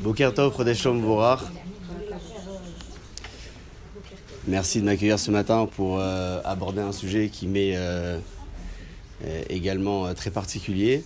[0.00, 0.52] Boker Tov,
[1.00, 1.40] Vorach.
[4.46, 8.18] Merci de m'accueillir ce matin pour euh, aborder un sujet qui m'est euh,
[9.24, 11.02] euh, également très particulier.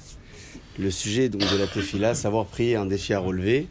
[0.78, 3.68] Le sujet donc, de la tefila, savoir prier, un défi à relever.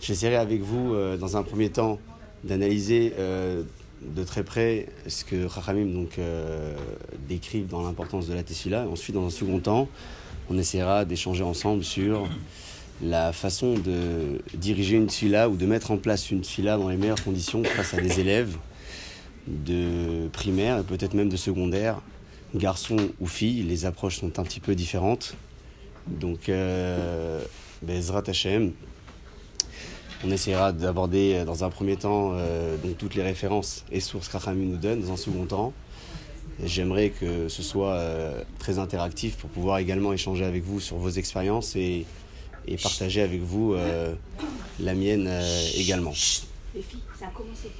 [0.00, 1.98] J'essaierai avec vous, dans un premier temps,
[2.44, 6.18] d'analyser de très près ce que Chachamim donc,
[7.70, 8.88] dans l'importance de la tefila.
[8.88, 9.88] Ensuite, dans un second temps,
[10.50, 12.28] on essaiera d'échanger ensemble sur
[13.02, 16.96] la façon de diriger une fila ou de mettre en place une fila dans les
[16.96, 18.56] meilleures conditions face à des élèves
[19.48, 22.00] de primaire et peut-être même de secondaire,
[22.54, 25.34] garçons ou filles, les approches sont un petit peu différentes.
[26.06, 27.42] Donc, euh,
[27.82, 28.72] Bezrat Hashem,
[30.24, 34.76] on essaiera d'aborder dans un premier temps euh, toutes les références et sources qu'Achami nous
[34.76, 35.00] donne.
[35.00, 35.72] Dans un second temps,
[36.62, 41.10] j'aimerais que ce soit euh, très interactif pour pouvoir également échanger avec vous sur vos
[41.10, 42.04] expériences et
[42.66, 44.14] et partager avec vous euh,
[44.80, 46.12] la mienne euh, également.
[46.74, 47.70] Les filles, ça a commencé.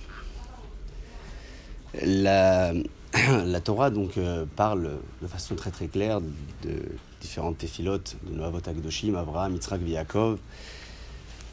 [2.02, 2.72] La,
[3.44, 6.83] la Torah donc euh, parle de façon très très claire de
[7.20, 10.39] différentes téphilotes de Noavot Akdoshim, Avraham, Yitzhak, Yaakov.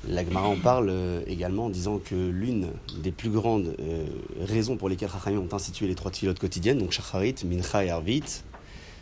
[0.08, 0.94] La Gemara en parle
[1.28, 2.68] également en disant que l'une
[3.04, 3.76] des plus grandes
[4.40, 8.24] raisons pour lesquelles Chachamim ont institué les trois téphilotes quotidiennes, donc Shacharit, Mincha et Arvit,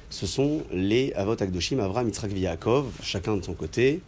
[0.10, 4.02] ce sont les Avot Akdoshim, Avram, Yitzhak Yaakov, chacun de son côté,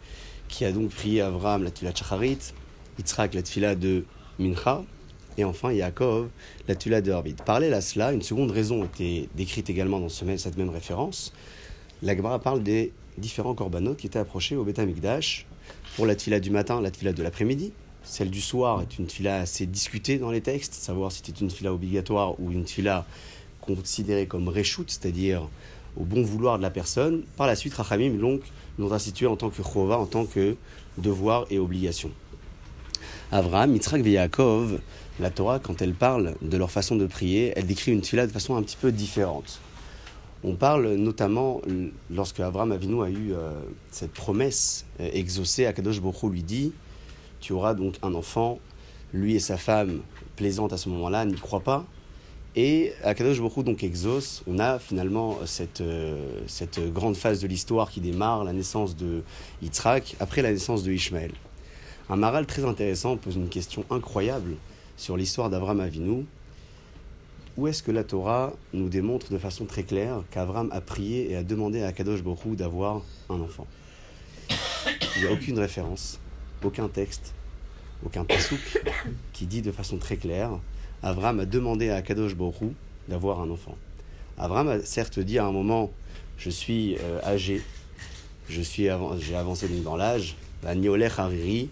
[0.48, 2.38] qui a donc prié Avram la tefila de Shacharit,
[2.98, 4.04] Yitzhak la tefila de
[4.38, 4.82] Mincha,
[5.36, 6.28] et enfin Yaakov
[6.68, 7.34] la tefila de Harvit.
[7.44, 11.32] Parallèle à cela, une seconde raison était décrite également dans cette même référence.
[12.02, 15.46] La Gemara parle des différents korbanot qui étaient approchés au Beth Amikdash
[15.96, 17.72] pour la tefila du matin, la tefila de l'après-midi.
[18.02, 21.48] Celle du soir est une tefila assez discutée dans les textes, savoir si c'était une
[21.48, 23.04] tefila obligatoire ou une tefila
[23.60, 25.48] considérée comme reshoot, c'est-à-dire
[25.96, 27.22] au bon vouloir de la personne.
[27.36, 28.42] Par la suite, Rachamim donc
[28.78, 30.56] nous institué en tant que chova, en tant que
[30.98, 32.10] devoir et obligation.
[33.32, 34.80] Avraham, Yitzhak et Yaakov,
[35.20, 38.32] la Torah, quand elle parle de leur façon de prier, elle décrit une tefila de
[38.32, 39.60] façon un petit peu différente.
[40.42, 41.60] On parle notamment
[42.10, 43.52] lorsque Abraham Avinu a eu euh,
[43.90, 46.72] cette promesse euh, exaucée, Akadosh Bokhu lui dit
[47.40, 48.58] Tu auras donc un enfant.
[49.12, 50.00] Lui et sa femme,
[50.36, 51.84] plaisante à ce moment-là, n'y croient pas.
[52.56, 57.46] Et à Kadosh Baruch donc exauce, on a finalement cette, euh, cette grande phase de
[57.46, 59.22] l'histoire qui démarre, la naissance de
[59.62, 61.30] Yitzhak, après la naissance de Ishmaël.
[62.08, 64.56] Un maral très intéressant pose une question incroyable
[64.96, 66.26] sur l'histoire d'Avram Avinu.
[67.56, 71.36] Où est-ce que la Torah nous démontre de façon très claire qu'Avram a prié et
[71.36, 73.66] a demandé à Kadosh Baruch d'avoir un enfant?
[75.16, 76.18] Il n'y a aucune référence,
[76.64, 77.32] aucun texte,
[78.04, 78.82] aucun pasouk
[79.32, 80.58] qui dit de façon très claire
[81.02, 82.74] Avram a demandé à Kadosh Borou
[83.08, 83.76] d'avoir un enfant.
[84.36, 85.90] Avram a certes dit à un moment
[86.36, 87.62] Je suis euh, âgé,
[88.48, 88.88] je suis
[89.18, 91.70] j'ai avancé dans l'âge, Hariri,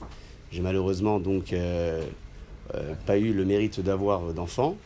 [0.50, 2.02] j'ai malheureusement donc euh,
[2.74, 4.76] euh, pas eu le mérite d'avoir d'enfant.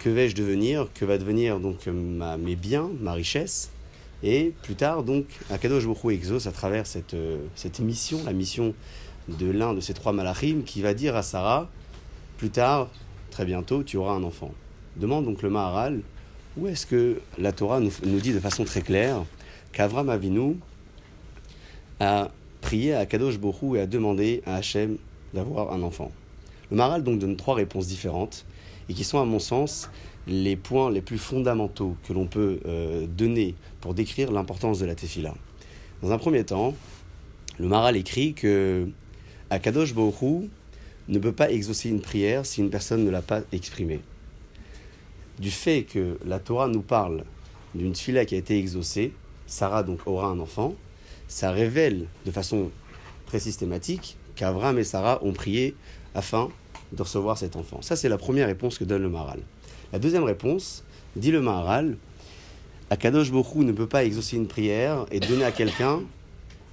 [0.00, 0.88] Que vais-je devenir?
[0.94, 3.70] Que va devenir donc mes biens, ma richesse?
[4.24, 7.16] Et plus tard, donc, Akadosh Borou exauce à travers cette,
[7.54, 8.74] cette mission, la mission
[9.28, 11.68] de l'un de ces trois malachim, qui va dire à Sarah,
[12.38, 12.88] plus tard,
[13.32, 14.52] très bientôt, tu auras un enfant.
[14.96, 16.02] Demande donc le Maharal,
[16.56, 19.24] où est-ce que la Torah nous, dit de façon très claire
[19.72, 20.58] qu'Avram Avinu
[21.98, 24.98] a prié à Kadosh Borou et a demandé à Hachem
[25.34, 26.12] d'avoir un enfant
[26.70, 28.44] Le Maharal donc donne trois réponses différentes
[28.88, 29.90] et qui sont à mon sens
[30.26, 34.94] les points les plus fondamentaux que l'on peut euh, donner pour décrire l'importance de la
[34.94, 35.34] tefila.
[36.02, 36.74] Dans un premier temps,
[37.58, 38.88] le Maharal écrit que
[39.48, 40.48] à Kadosh Borou
[41.08, 44.00] ne peut pas exaucer une prière si une personne ne l'a pas exprimée.
[45.38, 47.24] Du fait que la Torah nous parle
[47.74, 49.12] d'une fille qui a été exaucée,
[49.46, 50.74] Sarah donc aura un enfant,
[51.28, 52.70] ça révèle de façon
[53.26, 55.74] très systématique qu'Abraham et Sarah ont prié
[56.14, 56.50] afin
[56.92, 57.80] de recevoir cet enfant.
[57.82, 59.40] Ça, c'est la première réponse que donne le Maharal.
[59.92, 60.84] La deuxième réponse,
[61.16, 61.96] dit le Maharal,
[62.90, 66.00] Akadosh Bokhu ne peut pas exaucer une prière et donner à quelqu'un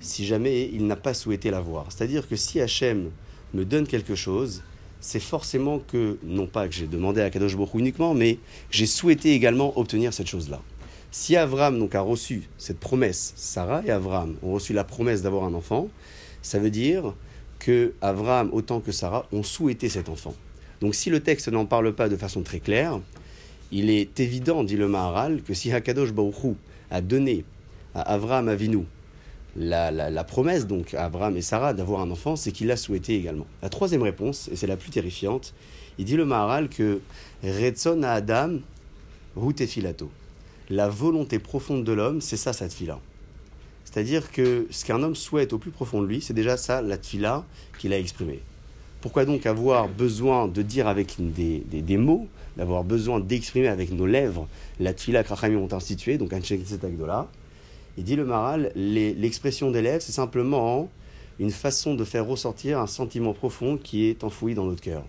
[0.01, 1.85] si jamais il n'a pas souhaité l'avoir.
[1.89, 3.11] C'est-à-dire que si Hachem
[3.53, 4.63] me donne quelque chose,
[5.01, 8.37] c'est forcément que, non pas que j'ai demandé à Kadosh Baruch uniquement, mais
[8.69, 10.61] j'ai souhaité également obtenir cette chose-là.
[11.11, 15.43] Si Avram donc a reçu cette promesse, Sarah et Avram ont reçu la promesse d'avoir
[15.43, 15.89] un enfant,
[16.41, 17.15] ça veut dire
[17.57, 20.35] que Avram autant que Sarah ont souhaité cet enfant.
[20.81, 22.99] Donc si le texte n'en parle pas de façon très claire,
[23.71, 26.55] il est évident, dit le Maharal, que si Hakadosh Baruch
[26.91, 27.43] a donné
[27.93, 28.85] à Avram Avinu
[29.55, 33.47] la, promesse donc à Abraham et Sarah d'avoir un enfant, c'est qu'il l'a souhaité également.
[33.61, 35.53] La troisième réponse, et c'est la plus terrifiante,
[35.97, 37.01] il dit le Maharal que
[37.43, 38.59] Retson à Adam,
[39.67, 40.09] filato.
[40.69, 42.99] La volonté profonde de l'homme, c'est ça cette fila.
[43.85, 46.97] C'est-à-dire que ce qu'un homme souhaite au plus profond de lui, c'est déjà ça, la
[46.97, 47.43] tfila
[47.79, 48.39] qu'il a exprimée.
[49.01, 54.05] Pourquoi donc avoir besoin de dire avec des, des, mots, d'avoir besoin d'exprimer avec nos
[54.05, 54.47] lèvres
[54.79, 56.39] la tfila que ont instituée, donc un
[57.07, 57.27] là
[57.99, 60.89] Il dit le Maral, l'expression des lèvres, c'est simplement
[61.37, 65.03] une façon de faire ressortir un sentiment profond qui est enfoui dans notre cœur.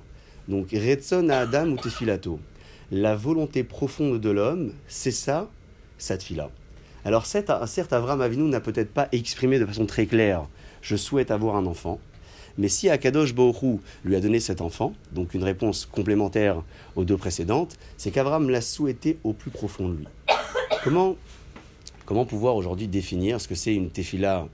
[0.49, 2.41] Donc, Retson à Adam ou Tefilato.
[2.91, 5.49] La volonté profonde de l'homme, c'est ça,
[5.99, 6.17] sa.
[7.05, 10.49] Alors certes, Avram Avinu n'a peut-être pas exprimé de façon très claire
[10.83, 12.01] «je souhaite avoir un enfant»,
[12.59, 16.65] mais si Akadosh Bohru lui a donné cet enfant, donc une réponse complémentaire
[16.97, 20.09] aux deux précédentes, c'est qu'Avram l'a souhaité au plus profond de lui.
[20.83, 21.15] Comment,
[22.11, 24.49] comment pouvoir aujourd'hui définir ce que c'est une tefila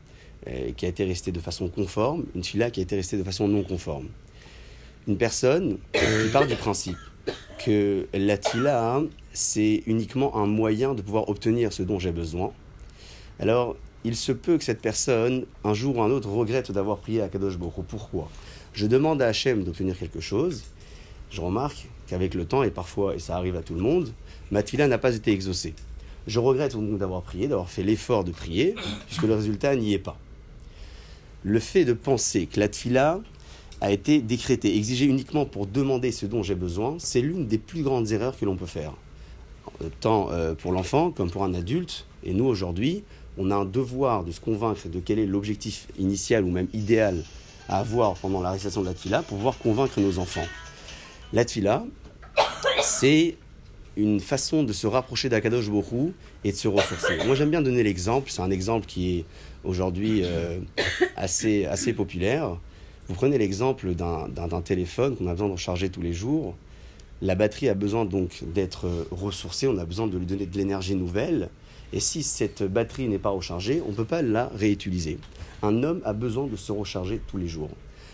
[0.46, 3.24] euh, qui a été restée de façon conforme, une tefila qui a été restée de
[3.24, 4.08] façon non conforme?
[5.08, 6.98] Une personne qui part du principe
[7.64, 9.00] que la tefila,
[9.32, 12.52] c'est uniquement un moyen de pouvoir obtenir ce dont j'ai besoin,
[13.40, 13.74] alors
[14.04, 17.28] il se peut que cette personne, un jour ou un autre, regrette d'avoir prié à
[17.30, 17.82] Kadosh Boko.
[17.88, 18.28] Pourquoi?
[18.74, 20.64] Je demande à Hachem d'obtenir quelque chose.
[21.30, 24.12] Je remarque qu'avec le temps, et parfois, et ça arrive à tout le monde,
[24.50, 25.72] ma tefila n'a pas été exaucée.
[26.26, 28.74] Je regrette donc d'avoir prié, d'avoir fait l'effort de prier,
[29.06, 30.18] puisque le résultat n'y est pas.
[31.44, 33.20] Le fait de penser que la tefila
[33.80, 37.82] a été décrétée, exigée uniquement pour demander ce dont j'ai besoin, c'est l'une des plus
[37.82, 38.92] grandes erreurs que l'on peut faire
[40.00, 42.06] tant euh, pour l'enfant comme pour un adulte.
[42.24, 43.04] Et nous, aujourd'hui,
[43.38, 47.22] on a un devoir de se convaincre de quel est l'objectif initial ou même idéal
[47.68, 50.46] à avoir pendant la récitation de la tfila pour pouvoir convaincre nos enfants.
[51.32, 51.84] La tfila,
[52.82, 53.36] c'est
[53.96, 56.12] une façon de se rapprocher d'Akadosh Borou
[56.44, 57.18] et de se ressourcer.
[57.24, 59.24] Moi, j'aime bien donner l'exemple, c'est un exemple qui est
[59.64, 60.58] aujourd'hui euh,
[61.16, 62.58] assez, assez populaire.
[63.08, 66.54] Vous prenez l'exemple d'un téléphone qu'on a besoin de recharger tous les jours.
[67.22, 70.94] La batterie a besoin donc d'être ressourcée, on a besoin de lui donner de l'énergie
[70.94, 71.48] nouvelle.
[71.92, 75.18] Et si cette batterie n'est pas rechargée, on ne peut pas la réutiliser.
[75.62, 77.70] Un homme a besoin de se recharger tous les jours.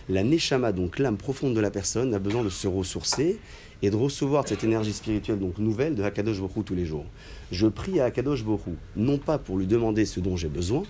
[0.08, 3.38] La neshama, donc l'âme profonde de la personne, a besoin de se ressourcer
[3.82, 7.05] et de recevoir cette énergie spirituelle donc nouvelle de Hakadosh Borou tous les jours.
[7.50, 10.84] Je prie à Hakadosh Borou, non pas pour lui demander ce dont j'ai besoin,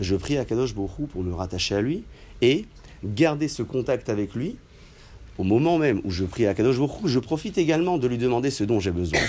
[0.00, 2.04] je prie à Hakadosh Borou pour me rattacher à lui
[2.42, 2.66] et
[3.04, 4.56] garder ce contact avec lui
[5.38, 8.50] au moment même où je prie à Kadosh Baruch je profite également de lui demander
[8.50, 9.20] ce dont j'ai besoin.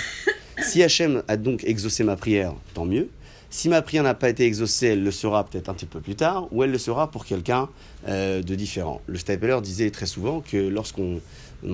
[0.61, 3.09] Si Hachem a donc exaucé ma prière, tant mieux.
[3.49, 6.15] Si ma prière n'a pas été exaucée, elle le sera peut-être un petit peu plus
[6.15, 7.69] tard, ou elle le sera pour quelqu'un
[8.07, 9.01] euh, de différent.
[9.07, 11.21] Le Stapler disait très souvent que lorsqu'on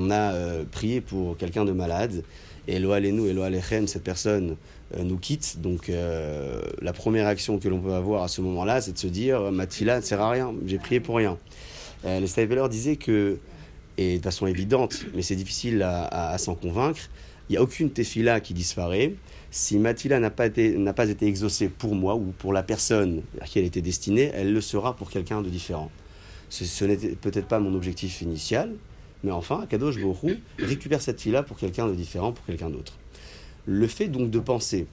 [0.10, 2.24] a euh, prié pour quelqu'un de malade,
[2.68, 4.56] Eloa nous, Eloa Lechem, cette personne
[4.96, 5.92] euh, nous quitte, donc
[6.82, 9.66] la première action que l'on peut avoir à ce moment-là, c'est de se dire ma
[9.66, 11.38] tfila ne sert à rien, j'ai prié pour rien.
[12.06, 13.40] le Stapler disait que
[13.98, 17.10] et de façon évidente, mais c'est difficile à, s'en convaincre,
[17.50, 19.14] il n'y a aucune tefila qui disparaît.
[19.54, 23.22] Si ma n'a pas, été, n'a pas été exaucée pour moi ou pour la personne
[23.42, 25.92] à qui elle était destinée, elle le sera pour quelqu'un de différent.
[26.50, 28.74] Ce, n'était peut-être pas mon objectif initial,
[29.26, 32.94] mais enfin, Kadosh Borou récupère cette tefila pour quelqu'un de différent, pour quelqu'un d'autre.
[33.66, 34.88] Le fait donc de penser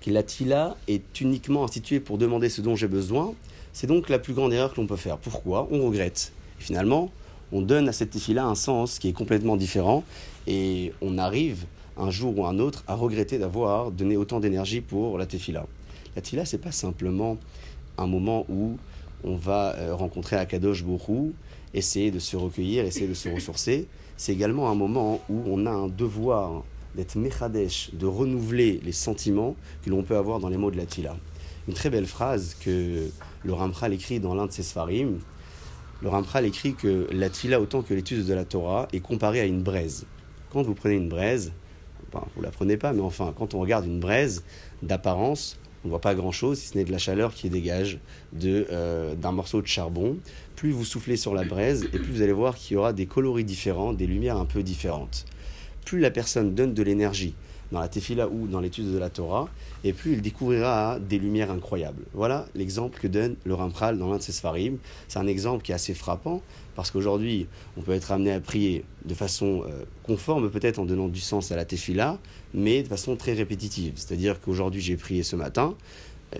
[0.00, 3.34] que la tefila est uniquement instituée pour demander ce dont j'ai besoin,
[3.74, 5.18] c'est donc la plus grande erreur que l'on peut faire.
[5.18, 5.68] Pourquoi?
[5.70, 6.32] On regrette.
[6.58, 7.12] finalement,
[7.52, 10.02] on donne à cette tefila un sens qui est complètement différent
[10.46, 15.18] et on arrive un jour ou un autre à regretter d'avoir donné autant d'énergie pour
[15.18, 15.66] la tefila.
[16.14, 17.38] La tefila, c'est pas simplement
[17.98, 18.76] un moment où
[19.24, 21.32] on va euh, rencontrer Akadosh Borou,
[21.74, 23.86] essayer de se recueillir, essayer de se ressourcer.
[24.16, 29.56] C'est également un moment où on a un devoir d'être mechadesh, de renouveler les sentiments
[29.84, 31.16] que l'on peut avoir dans les mots de la tefila.
[31.68, 33.08] Une très belle phrase que
[33.44, 35.18] le Ramchal écrit dans l'un de ses sfarim,
[36.02, 39.46] le Rampral écrit que la tfila, autant que l'étude de la Torah, est comparée à
[39.46, 40.04] une braise.
[40.52, 41.52] Quand vous prenez une braise,
[42.12, 44.42] vous vous la prenez pas, mais enfin, quand on regarde une braise,
[44.82, 47.98] d'apparence, on ne voit pas grand-chose, si ce n'est de la chaleur qui dégage
[48.44, 50.16] euh, d'un morceau de charbon.
[50.56, 53.06] Plus vous soufflez sur la braise, et plus vous allez voir qu'il y aura des
[53.06, 55.26] coloris différents, des lumières un peu différentes.
[55.84, 57.34] Plus la personne donne de l'énergie
[57.72, 59.48] dans la tefila ou dans l'étude de la Torah,
[59.84, 62.04] et plus il découvrira des lumières incroyables.
[62.14, 64.78] Voilà l'exemple que donne le Rampral dans l'un de ses Sfarim.
[65.08, 66.42] C'est un exemple qui est assez frappant,
[66.74, 67.46] parce qu'aujourd'hui,
[67.76, 71.50] on peut être amené à prier de façon euh, conforme, peut-être en donnant du sens
[71.50, 72.18] à la tefila,
[72.54, 73.94] mais de façon très répétitive.
[73.96, 75.74] C'est-à-dire qu'aujourd'hui, j'ai prié ce matin,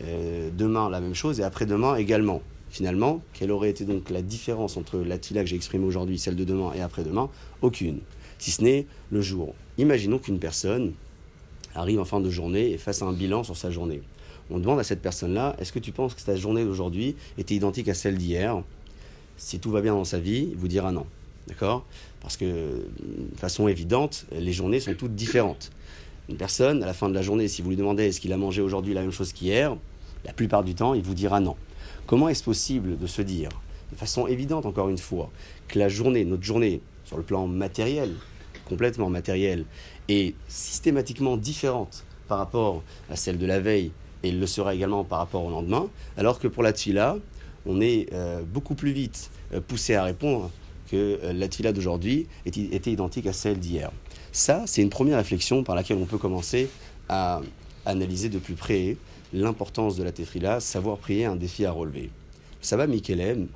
[0.00, 2.42] euh, demain la même chose, et après-demain également.
[2.68, 6.36] Finalement, quelle aurait été donc la différence entre la tefila que j'ai exprimée aujourd'hui, celle
[6.36, 7.30] de demain et après-demain?
[7.62, 8.00] Aucune,
[8.38, 9.54] si ce n'est le jour.
[9.78, 10.92] Imaginons qu'une personne
[11.76, 14.02] arrive en fin de journée et fasse un bilan sur sa journée.
[14.50, 17.88] On demande à cette personne-là, est-ce que tu penses que ta journée d'aujourd'hui était identique
[17.88, 18.62] à celle d'hier?
[19.36, 21.06] Si tout va bien dans sa vie, il vous dira non.
[21.48, 21.84] D'accord?
[22.20, 25.70] Parce que, de façon évidente, les journées sont toutes différentes.
[26.28, 28.36] Une personne, à la fin de la journée, si vous lui demandez est-ce qu'il a
[28.36, 29.76] mangé aujourd'hui la même chose qu'hier,
[30.24, 31.54] La plupart du temps, il vous dira non.
[32.06, 33.48] Comment est-ce possible de se dire,
[33.92, 35.30] de façon évidente encore une fois,
[35.68, 38.12] que la journée, notre journée, sur le plan matériel,
[38.64, 39.64] complètement matériel,
[40.08, 45.18] est systématiquement différente par rapport à celle de la veille et le sera également par
[45.18, 47.16] rapport au lendemain, alors que pour la tfila,
[47.66, 50.50] on est euh, beaucoup plus vite euh, poussé à répondre
[50.90, 53.90] que euh, la tfila d'aujourd'hui était identique à celle d'hier.
[54.32, 56.68] Ça, c'est une première réflexion par laquelle on peut commencer
[57.08, 57.40] à
[57.84, 58.96] analyser de plus près
[59.32, 62.10] l'importance de la tefila, savoir prier un défi à relever.
[62.60, 63.48] Saba Mikelem,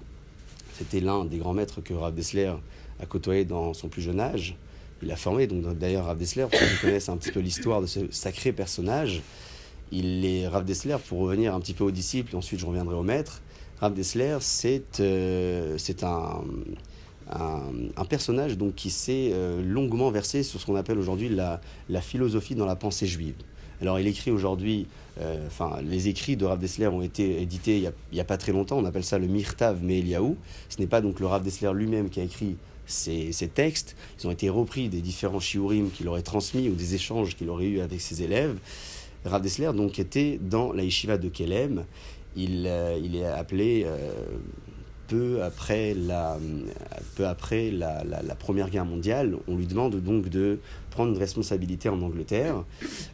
[0.78, 2.52] c'était l'un des grands maîtres que Rav Dessler
[3.00, 4.56] a côtoyé dans son plus jeune âge.
[5.02, 7.80] Il a formé, donc d'ailleurs Rav Dessler, pour ceux qui connaissent un petit peu l'histoire
[7.80, 9.22] de ce sacré personnage,
[9.92, 13.02] il est Rav Dessler, pour revenir un petit peu aux disciples, ensuite je reviendrai au
[13.02, 13.40] maître.
[13.80, 16.42] Rav Dessler, c'est euh, un,
[17.96, 22.00] un, personnage donc, qui s'est euh, longuement versé sur ce qu'on appelle aujourd'hui la, la,
[22.00, 23.34] philosophie dans la pensée juive.
[23.80, 24.86] Alors il écrit aujourd'hui,
[25.20, 28.52] euh, enfin les écrits de Rav Dessler ont été édités il n'y a, pas très
[28.52, 30.36] longtemps, on appelle ça le Mirtav Me'eliaou.
[30.68, 32.56] Ce n'est pas donc le Rav Dessler lui-même qui a écrit
[32.90, 37.36] ces, textes, ils ont été repris des différents shiurim qu'il aurait transmis ou des échanges
[37.36, 38.56] qu'il aurait eu avec ses élèves.
[39.24, 41.84] Rav Dessler donc était dans la yeshiva de Kelem.
[42.36, 44.12] Il, euh, est appelé euh,
[45.08, 46.38] peu après, la,
[48.38, 49.36] Première Guerre mondiale.
[49.48, 52.64] On lui demande donc de prendre une responsabilité en Angleterre.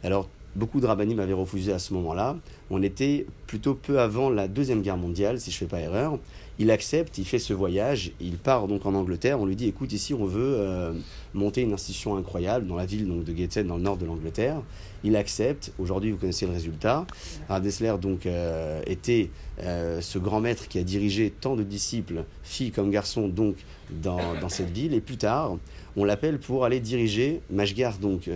[0.03, 2.37] Alors beaucoup de rabbinim avaient refusé à ce moment-là.
[2.69, 6.19] On était plutôt peu avant la Deuxième Guerre mondiale, si je ne fais pas erreur.
[6.59, 9.39] Il accepte, il fait ce voyage, il part donc en Angleterre.
[9.39, 10.91] On lui dit écoute, ici on veut euh,
[11.35, 14.61] monter une institution incroyable dans la ville de Gateshead, dans le nord de l'Angleterre.
[15.03, 15.71] Il accepte.
[15.77, 17.05] Aujourd'hui, vous connaissez le résultat.
[17.47, 19.29] Rav Dessler donc euh, était
[19.61, 23.55] euh, ce grand maître qui a dirigé tant de disciples, filles comme garçons, donc
[23.91, 24.95] dans, cette ville.
[24.95, 25.57] Et plus tard,
[25.95, 28.29] on l'appelle pour aller diriger Mashgar, donc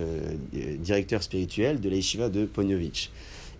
[0.51, 3.09] directeur spirituel de l'Aishiva de Ponyovitch.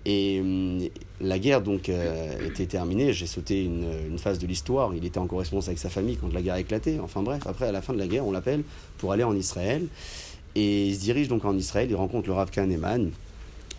[0.05, 0.81] Et hum,
[1.20, 3.13] la guerre donc euh, était terminée.
[3.13, 4.93] J'ai sauté une, phase de l'histoire.
[4.96, 7.00] Il était en correspondance avec sa famille quand la guerre a éclaté.
[7.00, 8.63] Enfin bref, après à la fin de la guerre, on l'appelle
[8.98, 9.88] pour aller en Israël.
[10.55, 11.88] Et il se dirige donc en Israël.
[11.89, 13.12] Il rencontre le Rav Kahneman.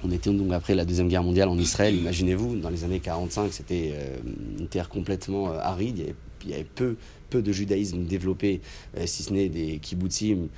[0.04, 1.94] On était donc après la deuxième guerre mondiale en Israël.
[1.94, 4.16] Imaginez-vous, dans les années 45, c'était euh,
[4.58, 6.14] une terre complètement euh, aride.
[6.44, 6.96] Il y avait, peu,
[7.30, 8.60] peu de judaïsme développé,
[9.06, 10.48] si ce n'est des kibbutzim.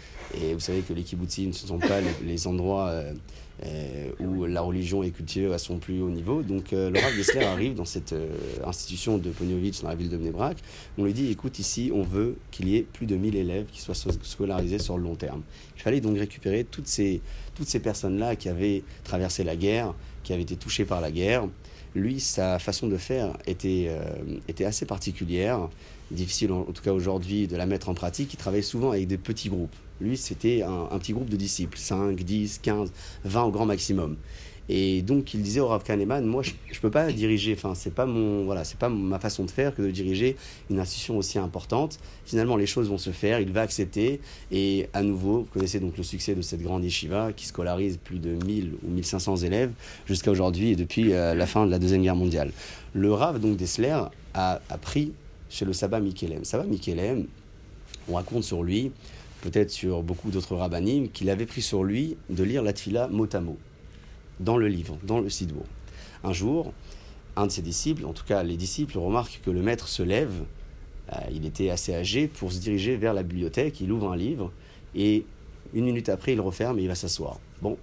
[0.40, 2.90] Et vous savez que les kibbutzim, ce ne sont pas les, endroits
[4.20, 6.42] où la religion est cultivée à son plus haut niveau.
[6.42, 8.28] Donc euh, Rav Gessler arrive dans cette euh,
[8.64, 10.58] institution de Ponyovitch dans la ville de Bnebrak.
[10.98, 13.80] On lui dit écoute, ici, on veut qu'il y ait plus de 1000 élèves qui
[13.80, 15.42] soient scolarisés sur le long terme.
[15.76, 17.20] Il fallait donc récupérer toutes ces,
[17.54, 21.46] toutes ces personnes-là qui avaient traversé la guerre, qui avaient été touchées par la guerre.
[21.94, 23.88] Lui, sa façon de faire était,
[24.48, 25.68] était assez particulière,
[26.10, 28.34] difficile en, en tout cas aujourd'hui de la mettre en pratique.
[28.34, 29.76] Il travaillait souvent avec des petits groupes.
[30.00, 32.92] Lui, c'était un, petit groupe de disciples, 5, 10, 15,
[33.24, 34.16] 20 au grand maximum.
[34.68, 37.92] Et donc, il disait au Rav Kahneman, moi, je ne peux pas diriger, enfin, c'est
[37.92, 40.36] pas mon, voilà, c'est pas ma façon de faire que de diriger
[40.70, 41.98] une institution aussi importante.
[42.24, 44.20] Finalement, les choses vont se faire, il va accepter.
[44.50, 48.18] Et à nouveau, vous connaissez donc le succès de cette grande yeshiva qui scolarise plus
[48.18, 49.72] de 1000 ou 1500 élèves
[50.06, 52.50] jusqu'à aujourd'hui et depuis euh, la fin de la Deuxième Guerre mondiale.
[52.94, 54.00] Le Rav, donc, Dessler,
[54.32, 55.12] a appris
[55.50, 56.44] chez le Saba Mikelem.
[56.44, 57.26] Saba Mikelem,
[58.08, 58.92] on raconte sur lui
[59.44, 63.28] peut-être sur beaucoup d'autres rabbinim, qu'il avait pris sur lui de lire la tfila mot
[63.30, 63.58] à mot,
[64.40, 65.66] dans le livre, dans le sidbour.
[66.24, 66.72] Un jour,
[67.36, 70.44] un de ses disciples, en tout cas les disciples, remarquent que le maître se lève,
[71.12, 74.50] euh, il était assez âgé, pour se diriger vers la bibliothèque, il ouvre un livre,
[74.94, 75.26] et
[75.74, 77.38] une minute après, il referme et il va s'asseoir.
[77.60, 77.76] Bon,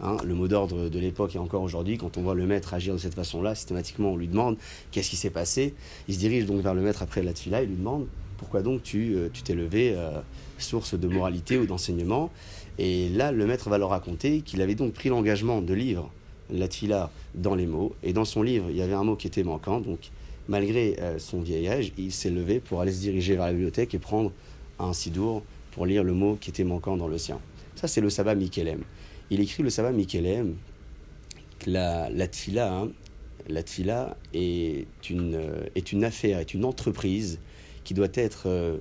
[0.00, 2.94] hein, le mot d'ordre de l'époque et encore aujourd'hui, quand on voit le maître agir
[2.94, 4.58] de cette façon-là, systématiquement on lui demande
[4.92, 5.74] qu'est-ce qui s'est passé?
[6.06, 8.06] Il se dirige donc vers le maître après la tfila, il lui demande
[8.38, 10.20] pourquoi donc tu euh, t'es levé euh,
[10.62, 12.30] source de moralité ou d'enseignement.
[12.78, 16.04] Et là, le maître va leur raconter qu'il avait donc pris l'engagement de lire
[16.50, 17.94] la tfila dans les mots.
[18.02, 19.80] Et dans son livre, il y avait un mot qui était manquant.
[19.80, 20.10] Donc,
[20.48, 23.94] malgré euh, son vieil âge, il s'est levé pour aller se diriger vers la bibliothèque
[23.94, 24.32] et prendre
[24.78, 27.38] un sidour pour lire le mot qui était manquant dans le sien.
[27.76, 28.82] Ça, c'est le sabbat Mikelem.
[29.30, 30.56] Il écrit le sabbat Mikelem.
[31.66, 32.88] La, la tfila, hein,
[33.48, 37.38] la tfila est une, euh, est une affaire, est une entreprise
[37.84, 38.78] qui doit être euh,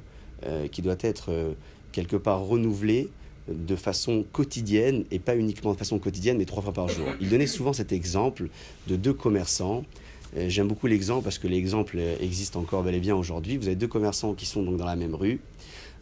[0.72, 1.54] qui doit être euh,
[1.92, 3.10] quelque part renouvelé
[3.48, 7.06] de façon quotidienne et pas uniquement de façon quotidienne mais trois fois par jour.
[7.20, 8.50] Il donnait souvent cet exemple
[8.88, 9.86] de deux commerçants.
[10.38, 13.58] Euh, j'aime beaucoup l'exemple parce que l'exemple existe encore bel et bien aujourd'hui.
[13.58, 15.40] Vous avez deux commerçants qui sont donc dans la même rue.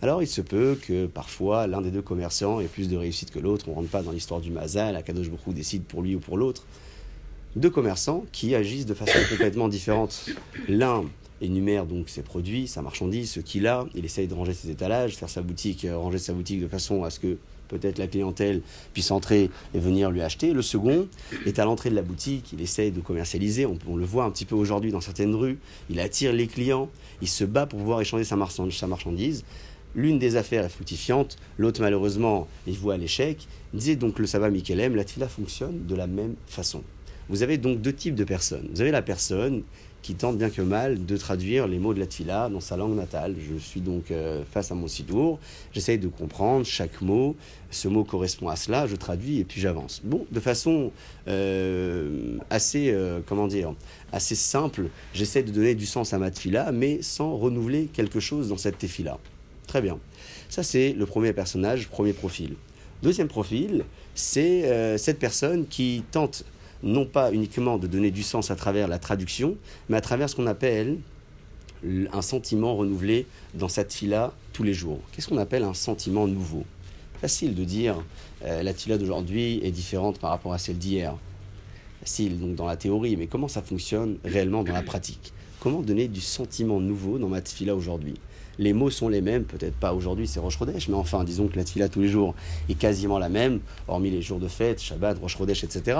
[0.01, 3.39] Alors il se peut que parfois l'un des deux commerçants ait plus de réussite que
[3.39, 3.65] l'autre.
[3.69, 6.37] On ne rentre pas dans l'histoire du Mazal, Akadosh beaucoup décide pour lui ou pour
[6.37, 6.65] l'autre.
[7.55, 10.29] Deux commerçants qui agissent de façon complètement différente.
[10.67, 11.05] L'un
[11.41, 13.85] énumère donc ses produits, sa marchandise, ce qu'il a.
[13.95, 17.03] Il essaye de ranger ses étalages, faire sa boutique, euh, ranger sa boutique de façon
[17.03, 18.61] à ce que peut-être la clientèle
[18.93, 20.53] puisse entrer et venir lui acheter.
[20.53, 21.07] Le second
[21.45, 24.45] est à l'entrée de la boutique, il essaye de commercialiser, on, le voit un petit
[24.45, 26.89] peu aujourd'hui dans certaines rues, il attire les clients,
[27.21, 28.37] il se bat pour pouvoir échanger sa
[28.87, 29.43] marchandise.
[29.95, 33.47] L'une des affaires est fructifiante, l'autre malheureusement il voit l'échec.
[33.73, 36.83] Disait donc le Saba Mikelem, la tfila fonctionne de la même façon.
[37.29, 38.69] Vous avez donc deux types de personnes.
[38.73, 39.63] Vous avez la personne
[40.07, 42.95] qui tente bien que mal de traduire les mots de la tfila dans sa langue
[42.95, 43.35] natale.
[43.37, 45.37] Je suis donc euh, face à mon sidour,
[45.73, 47.35] j'essaye de comprendre chaque mot,
[47.71, 49.99] ce mot correspond à cela, je traduis et puis j'avance.
[50.05, 50.93] Bon, de façon
[51.27, 53.73] euh, assez, euh, comment dire,
[54.13, 58.47] assez simple, j'essaie de donner du sens à ma tfila, mais sans renouveler quelque chose
[58.47, 59.17] dans cette tefila.
[59.67, 59.99] Très bien.
[60.47, 62.55] Ça, c'est le premier personnage, premier profil.
[63.03, 63.83] Deuxième profil,
[64.15, 66.45] c'est cette personne qui tente
[66.83, 69.55] non pas uniquement de donner du sens à travers la traduction,
[69.89, 70.97] mais à travers ce qu'on appelle
[72.11, 74.99] un sentiment renouvelé dans cette fila tous les jours.
[75.11, 76.63] Qu'est-ce qu'on appelle un sentiment nouveau?
[77.21, 77.95] Facile de dire
[78.45, 81.15] euh, la fila d'aujourd'hui est différente par rapport à celle d'hier.
[81.99, 85.33] Facile donc dans la théorie, mais comment ça fonctionne réellement dans la pratique?
[85.59, 88.15] Comment donner du sentiment nouveau dans ma fila aujourd'hui?
[88.59, 91.63] Les mots sont les mêmes, peut-être pas aujourd'hui, c'est Rosh mais enfin, disons que la
[91.63, 92.33] tfila tous les jours
[92.69, 95.99] est quasiment la même, hormis les jours de fête, Shabbat, Rosh etc.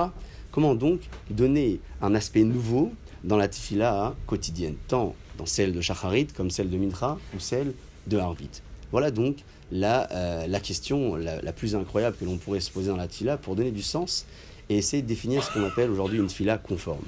[0.57, 2.91] Comment donc donner un aspect nouveau
[3.23, 7.75] dans la tefila quotidienne, tant dans celle de Shacharit comme celle de Mintra ou celle
[8.07, 8.49] de Harvit?
[8.91, 9.35] Voilà donc
[9.71, 13.55] la, euh, question la, plus incroyable que l'on pourrait se poser dans la tefila pour
[13.55, 14.25] donner du sens
[14.67, 17.05] et essayer de définir ce qu'on appelle aujourd'hui une tefila conforme.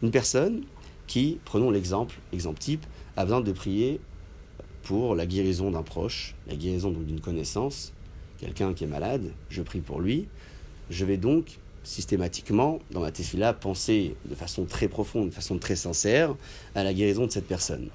[0.00, 0.62] Une personne
[1.08, 2.86] qui, prenons l'exemple, exemple type,
[3.16, 3.98] a besoin de prier
[4.84, 7.92] pour la guérison d'un proche, la guérison d'une connaissance,
[8.38, 10.28] quelqu'un qui est malade, je prie pour lui.
[10.90, 15.76] Je vais donc systématiquement, dans ma tefila, penser de façon très profonde, de façon très
[15.76, 16.34] sincère,
[16.74, 17.88] à la guérison de cette personne.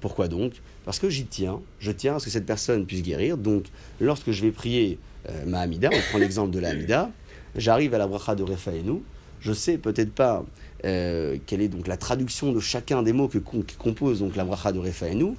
[0.00, 0.54] Pourquoi donc?
[0.84, 3.36] Parce que j'y tiens, je tiens à ce que cette personne puisse guérir.
[3.36, 3.66] Donc,
[4.00, 7.10] lorsque je vais prier euh, ma Hamida, on prend l'exemple de la Hamida,
[7.56, 9.02] j'arrive à la bracha de Rephaenu,
[9.40, 10.44] je sais peut-être pas
[10.84, 14.44] euh, quelle est donc la traduction de chacun des mots que, qui composent donc la
[14.44, 15.34] bracha de Rephaenu,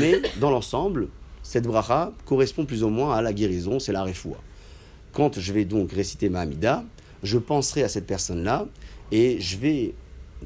[0.00, 1.08] mais dans l'ensemble,
[1.42, 4.38] cette bracha correspond plus ou moins à la guérison, c'est la refoua.
[5.12, 6.84] Quand je vais donc réciter ma Hamida,
[7.24, 8.66] je penserai à cette personne-là
[9.10, 9.94] et je vais,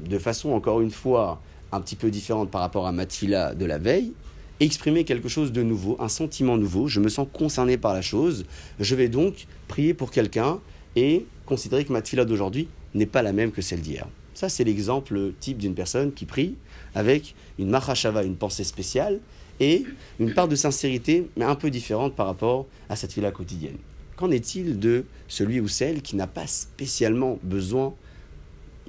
[0.01, 3.77] de façon encore une fois un petit peu différente par rapport à ma de la
[3.77, 4.13] veille,
[4.59, 6.87] exprimer quelque chose de nouveau, un sentiment nouveau.
[6.87, 8.45] Je me sens concerné par la chose.
[8.79, 10.59] Je vais donc prier pour quelqu'un
[10.95, 14.07] et considérer que ma d'aujourd'hui n'est pas la même que celle d'hier.
[14.33, 16.55] Ça, c'est l'exemple type d'une personne qui prie
[16.95, 19.19] avec une machashava, une pensée spéciale,
[19.59, 19.85] et
[20.19, 23.77] une part de sincérité, mais un peu différente par rapport à cette fila quotidienne.
[24.19, 27.93] Qu'en est-il de celui ou celle qui n'a pas spécialement besoin,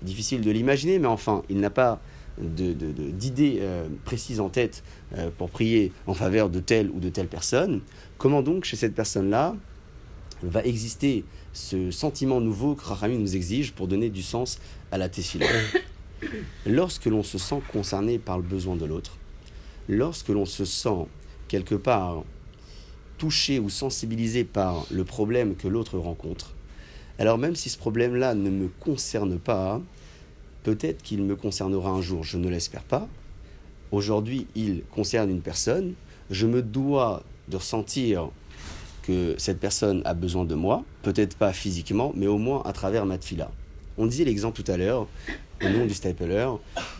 [0.02, 2.00] difficile de l'imaginer, mais enfin, il n'a pas
[2.36, 4.82] d'idées euh, précises en tête
[5.14, 7.80] euh, pour prier en faveur de telle ou de telle personne,
[8.18, 9.54] comment donc chez cette personne-là
[10.42, 14.58] va exister ce sentiment nouveau que Rahami nous exige pour donner du sens
[14.90, 15.46] à la tefila?
[16.66, 19.16] Lorsque l'on se sent concerné par le besoin de l'autre,
[19.88, 21.06] lorsque l'on se sent
[21.46, 22.24] quelque part
[23.20, 26.54] touché ou sensibilisé par le problème que l'autre rencontre,
[27.18, 29.82] alors même si ce problème-là ne me concerne pas,
[30.62, 33.06] peut-être qu'il me concernera un jour, je ne l'espère pas.
[33.92, 35.92] Aujourd'hui, il concerne une personne,
[36.30, 38.30] je me dois de ressentir
[39.02, 43.04] que cette personne a besoin de moi, peut-être pas physiquement, mais au moins à travers
[43.04, 43.50] ma tfila.
[43.98, 45.06] On disait l'exemple tout à l'heure,
[45.62, 46.48] au nom du stapler,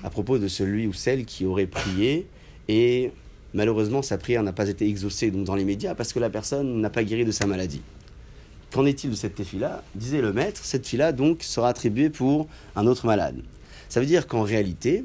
[0.04, 2.26] à propos de celui ou celle qui aurait prié
[2.68, 3.10] et
[3.54, 6.90] malheureusement, sa prière n'a pas été exaucée dans les médias parce que la personne n'a
[6.90, 7.82] pas guéri de sa maladie.
[8.72, 9.82] Qu'en est-il de cette tefila?
[9.96, 13.42] Disait le maître, cette fila donc sera attribuée pour un autre malade.
[13.88, 15.04] Ça veut dire qu'en réalité,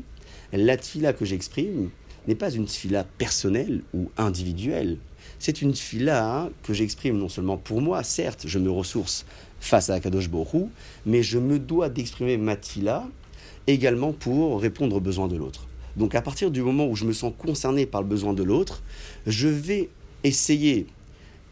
[0.54, 1.90] la tefila que j'exprime
[2.28, 4.98] n'est pas une tefila personnelle ou individuelle.
[5.40, 9.26] C'est une tefila que j'exprime non seulement pour moi, certes, je me ressource
[9.60, 10.70] face à Akadosh Borou,
[11.08, 13.08] mais je me dois d'exprimer ma tefila
[13.66, 15.68] également pour répondre aux besoins de l'autre.
[15.98, 18.84] Donc à partir du moment où je me sens concerné par le besoin de l'autre,
[19.28, 19.90] je vais
[20.24, 20.88] essayer,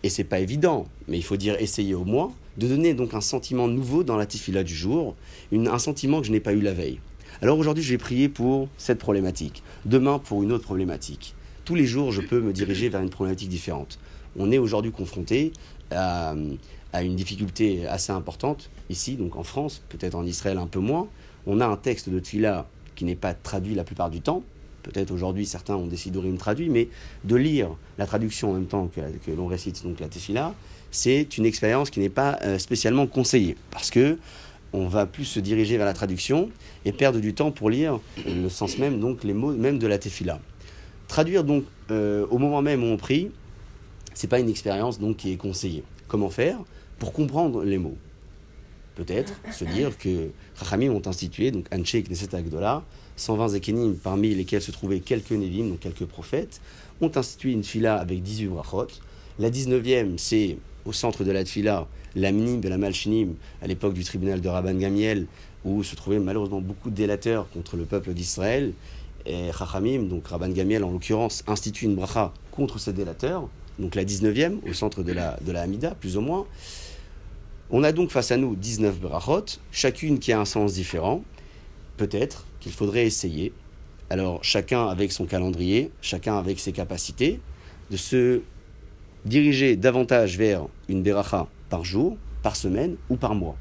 [0.03, 3.21] et c'est pas évident, mais il faut dire essayer au moins, de donner donc un
[3.21, 5.15] sentiment nouveau dans la tifila du jour,
[5.51, 6.99] un sentiment que je n'ai pas eu la veille.
[7.41, 11.35] Alors aujourd'hui, je vais prier pour cette problématique, demain pour une autre problématique.
[11.65, 13.99] Tous les jours, je peux me diriger vers une problématique différente.
[14.37, 15.51] On est aujourd'hui confronté
[15.91, 16.35] à,
[17.01, 21.07] une difficulté assez importante ici, donc en France, peut-être en Israël un peu moins.
[21.45, 24.43] On a un texte de Tfila qui n'est pas traduit la plupart du temps.
[24.83, 26.89] Peut-être aujourd'hui certains ont décidé de traduit, mais
[27.23, 30.53] de lire la traduction en même temps que, l'on récite donc la tefila,
[30.91, 34.17] c'est une expérience qui n'est pas euh, spécialement conseillée parce que
[34.73, 36.49] on va plus se diriger vers la traduction
[36.83, 39.99] et perdre du temps pour lire le sens même, donc les mots même de la
[39.99, 40.39] tefila.
[41.07, 43.29] Traduire donc euh, au moment même où on prie,
[44.13, 45.83] c'est pas une expérience donc qui est conseillée.
[46.07, 46.57] Comment faire?
[46.99, 47.97] Pour comprendre les mots.
[48.95, 50.29] Peut-être se dire que
[50.59, 52.83] Chachamim ont institué, donc Anche et Knesset Agdola,
[53.15, 56.61] 120 Zekenim, parmi lesquels se trouvaient quelques Nevim, donc quelques prophètes,
[57.01, 58.87] ont institué une fila avec 18 brachot.
[59.39, 63.93] La 19e, c'est au centre de la fila, la minim de la malchinim, à l'époque
[63.93, 65.25] du tribunal de Rabban Gamiel,
[65.65, 68.73] où se trouvaient malheureusement beaucoup de délateurs contre le peuple d'Israël.
[69.25, 73.47] Et Chachamim, donc Rabban Gamiel en l'occurrence, institue une bracha contre ces délateurs,
[73.79, 76.45] donc la 19e, au centre de la, de la Hamida, plus ou moins.
[77.75, 81.23] On a donc face à nous 19 brachot, chacune qui a un sens différent.
[81.97, 83.51] Peut-être qu'il faudrait essayer,
[84.11, 87.39] alors chacun avec son calendrier, chacun avec ses capacités,
[87.89, 88.41] de se
[89.25, 93.57] diriger davantage vers une beracha par jour, par semaine ou par mois.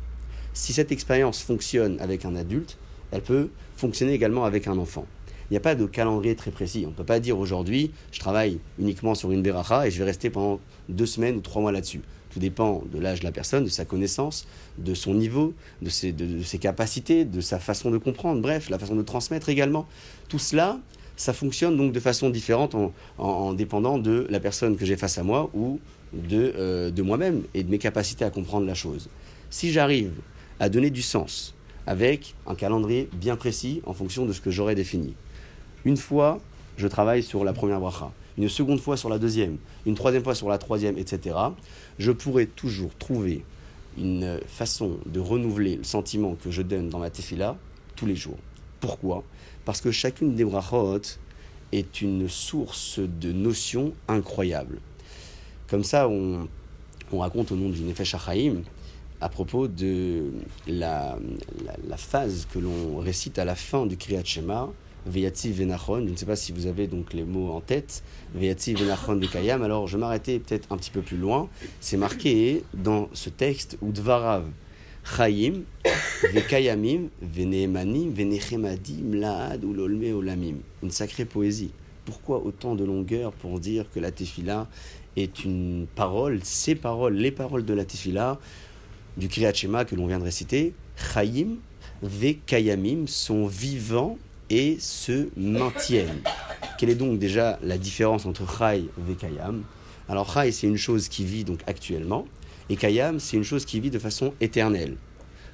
[0.52, 2.76] Si cette expérience fonctionne avec un adulte,
[3.12, 5.06] elle peut fonctionner également avec un enfant.
[5.48, 6.84] Il n'y a pas de calendrier très précis.
[6.86, 10.04] On ne peut pas dire aujourd'hui, je travaille uniquement sur une beracha et je vais
[10.04, 12.02] rester pendant deux semaines ou trois mois là-dessus.
[12.32, 14.46] Tout dépend de l'âge de la personne, de sa connaissance,
[14.78, 16.14] de son niveau, de ses,
[16.58, 19.86] capacités, de sa façon de comprendre, bref, la façon de transmettre également.
[20.28, 20.78] Tout cela,
[21.16, 22.74] ça fonctionne donc de façon différente
[23.18, 25.78] en, dépendant de la personne que j'ai face à moi ou
[26.14, 29.10] de, euh, de moi-même et de mes capacités à comprendre la chose.
[29.50, 30.12] Si j'arrive
[30.58, 31.54] à donner du sens
[31.86, 35.14] avec un calendrier bien précis en fonction de ce que j'aurais défini,
[35.84, 36.40] une fois,
[36.78, 40.34] je travaille sur la première bracha, une seconde fois sur la deuxième, une troisième fois
[40.34, 41.36] sur la troisième, etc.,
[41.98, 43.44] je pourrais toujours trouver
[43.98, 47.56] une façon de renouveler le sentiment que je donne dans ma tefila
[47.96, 48.38] tous les jours.
[48.80, 49.22] Pourquoi?
[49.64, 51.00] Parce que chacune des brachot
[51.72, 54.78] est une source de notions incroyables.
[55.68, 56.48] Comme ça, on,
[57.12, 58.62] raconte au nom du Nefesh HaChaim
[59.20, 60.32] à propos de
[60.66, 61.16] la,
[61.96, 64.68] phase que l'on récite à la fin du Kriyat Shema,
[65.06, 66.04] Veyati Venachon.
[66.06, 68.02] Je ne sais pas si vous avez donc les mots en tête.
[68.34, 69.62] Veyati Venachon de Kayam.
[69.62, 71.48] Alors, je m'arrêtais peut-être un petit peu plus loin.
[71.80, 74.44] C'est marqué dans ce texte, Udvarav
[75.04, 75.62] Chaim,
[76.32, 80.56] Vekayamim, Veneemanim, Venechemadim, Laad ou Lolme Olamim.
[80.82, 81.72] Une sacrée poésie.
[82.04, 84.68] Pourquoi autant de longueur pour dire que la tefila
[85.16, 88.38] est une parole, ces paroles, les paroles de la tefila,
[89.16, 91.56] du Kriyat Shema que l'on vient de réciter, Chaim,
[92.02, 94.18] Vekayamim sont vivants
[94.52, 96.22] et se maintiennent.
[96.78, 99.62] Quelle est donc déjà la différence entre Chai et Vekayam
[100.10, 102.26] Alors Chai, c'est une chose qui vit donc actuellement,
[102.68, 104.96] et Kayam, c'est une chose qui vit de façon éternelle.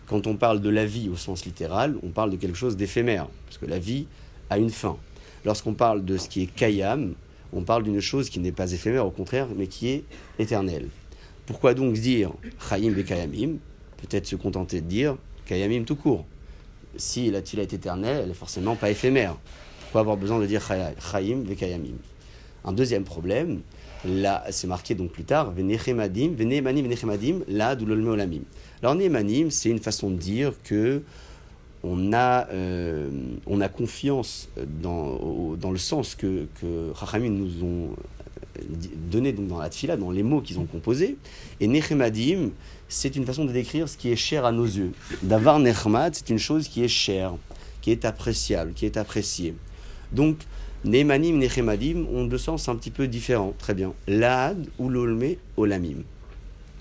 [0.09, 3.29] Quand on parle de la vie au sens littéral, on parle de quelque chose d'éphémère,
[3.47, 4.07] parce que la vie
[4.51, 4.97] a une fin.
[5.45, 7.15] Lorsqu'on parle de ce qui est Kayam,
[7.53, 10.05] on parle d'une chose qui n'est pas éphémère, au contraire, mais qui est
[10.41, 10.89] éternelle.
[11.47, 12.33] Pourquoi donc dire
[12.69, 13.59] Chayim et Kayamim?
[13.97, 16.27] Peut-être se contenter de dire Kayamim tout court.
[16.96, 19.37] Si la tila est éternelle, elle n'est forcément pas éphémère.
[19.81, 20.62] Pourquoi avoir besoin de dire
[21.11, 21.96] Chayim et Kayamim?
[22.64, 23.61] Un deuxième problème,
[24.05, 28.42] Là, c'est marqué donc plus tard, Venechemadim, Venemanim, Venechemadim, là, Doulolme Olamim.
[28.81, 31.03] Alors, Nehemanim, c'est une façon de dire que
[31.83, 33.09] on a, euh,
[33.46, 34.48] on a confiance
[34.83, 37.90] dans, dans le sens que, que Chachamim nous ont
[39.11, 41.16] donné dans la tfila, dans les mots qu'ils ont composés.
[41.61, 42.51] Et Nechemadim,
[42.88, 44.92] c'est une façon de décrire ce qui est cher à nos yeux.
[45.23, 47.35] D'avoir Nechmad, c'est une chose qui est chère,
[47.81, 49.55] qui est appréciable, qui est appréciée.
[50.12, 50.38] Donc,
[50.85, 53.53] Nehemanim, Nechemadim ont deux sens un petit peu différents.
[53.59, 53.92] Très bien.
[54.07, 56.05] Laad ou l'olme olamim.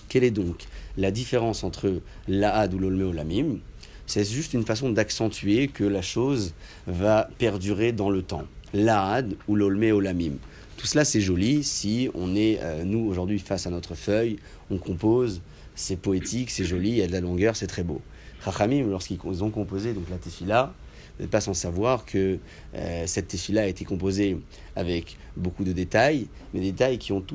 [0.07, 0.65] Quelle est donc
[0.97, 3.57] la différence entre laad ou l'olme olamim?
[4.05, 6.53] C'est juste une façon d'accentuer que la chose
[6.85, 8.45] va perdurer dans le temps.
[8.73, 10.33] Laad ou l'olme olamim.
[10.77, 14.37] Tout cela, c'est joli si on est, euh, nous, aujourd'hui, face à notre feuille,
[14.69, 15.41] on compose,
[15.73, 17.99] c'est poétique, c'est joli, il y a de la longueur, c'est très beau.
[18.45, 20.73] Chachamim, lorsqu'ils ont composé donc la tefila,
[21.17, 22.37] vous n'êtes pas sans savoir que
[22.75, 24.37] euh, cette tefila a été composée
[24.75, 27.25] avec beaucoup de détails, mais des détails qui ont,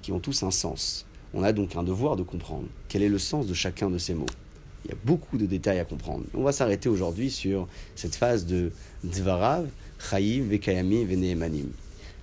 [0.00, 1.04] qui ont tous un sens.
[1.34, 4.14] On a donc un devoir de comprendre quel est le sens de chacun de ces
[4.14, 4.26] mots?
[4.84, 6.24] Il y a beaucoup de détails à comprendre.
[6.34, 8.70] On va s'arrêter aujourd'hui sur cette phase de
[9.02, 9.66] Dvarav,
[9.98, 11.68] Chaim, Vekayami, Veneemanim.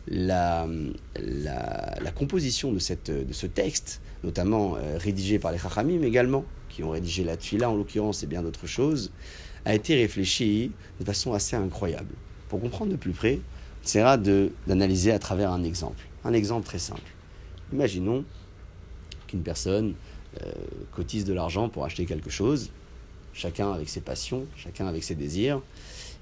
[0.08, 0.68] La,
[2.16, 6.90] composition de, cette, de ce texte, notamment euh, rédigé par les Chachamim également, qui ont
[6.90, 9.12] rédigé la Tfila en l'occurrence et bien d'autres choses,
[9.66, 12.14] a été réfléchi de façon assez incroyable.
[12.48, 13.40] Pour comprendre de plus près,
[13.82, 16.04] on essaiera d'analyser à travers un exemple.
[16.26, 17.02] Un exemple très simple.
[17.72, 18.26] Imaginons
[19.28, 19.94] qu'une personne
[20.42, 20.52] euh,
[20.96, 22.72] cotise de l'argent pour acheter quelque chose,
[23.34, 25.62] chacun avec ses passions, chacun avec ses désirs.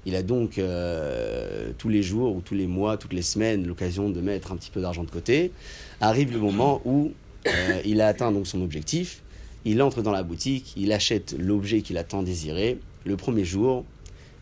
[0.06, 4.10] Il a donc euh, tous les jours ou tous les mois, toutes les semaines l'occasion
[4.10, 5.52] de mettre un petit peu d'argent de côté.
[6.00, 7.12] Arrive le moment où
[7.46, 9.22] euh, il a atteint donc son objectif,
[9.64, 13.84] il entre dans la boutique, il achète l'objet qu'il a tant désiré, le premier jour,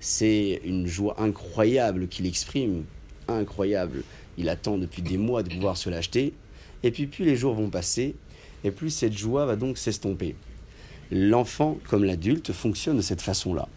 [0.01, 2.85] c'est une joie incroyable qu'il exprime,
[3.29, 4.03] incroyable.
[4.39, 6.35] Il attend depuis des mois de pouvoir se l'acheter.
[6.83, 8.15] Et puis, plus les jours vont passer,
[8.65, 10.37] et plus cette joie va donc s'estomper.
[11.11, 13.69] L'enfant, comme l'adulte, fonctionne de cette façon-là.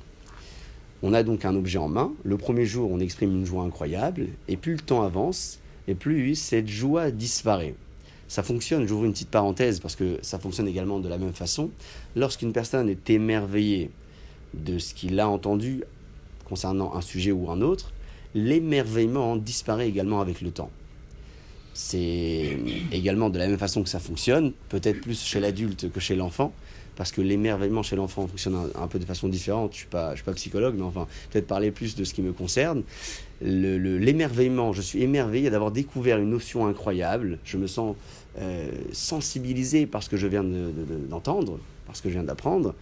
[1.01, 2.11] On a donc un objet en main.
[2.23, 6.35] Le premier jour, on exprime une joie incroyable, et plus le temps avance, et plus
[6.35, 7.75] cette joie disparaît.
[8.27, 11.71] Ça fonctionne, j'ouvre une petite parenthèse parce que ça fonctionne également de la même façon.
[12.15, 13.89] Lorsqu'une personne est émerveillée
[14.53, 15.83] de ce qu'il a entendu
[16.45, 17.91] concernant un sujet ou un autre,
[18.35, 20.69] l'émerveillement disparaît également avec le temps.
[21.73, 22.57] C'est
[22.91, 26.53] également de la même façon que ça fonctionne, peut-être plus chez l'adulte que chez l'enfant,
[26.99, 29.71] parce que l'émerveillement chez l'enfant fonctionne un, peu de façon différente.
[29.71, 32.33] Je suis, pas, suis pas psychologue, mais enfin, peut-être parler plus de ce qui me
[32.33, 32.83] concerne.
[33.41, 37.39] L'émerveillement, je suis émerveillé d'avoir découvert une notion incroyable.
[37.45, 37.95] Je me sens
[38.37, 42.75] euh, sensibilisé par ce que je viens d'entendre, de, par ce que je viens d'apprendre.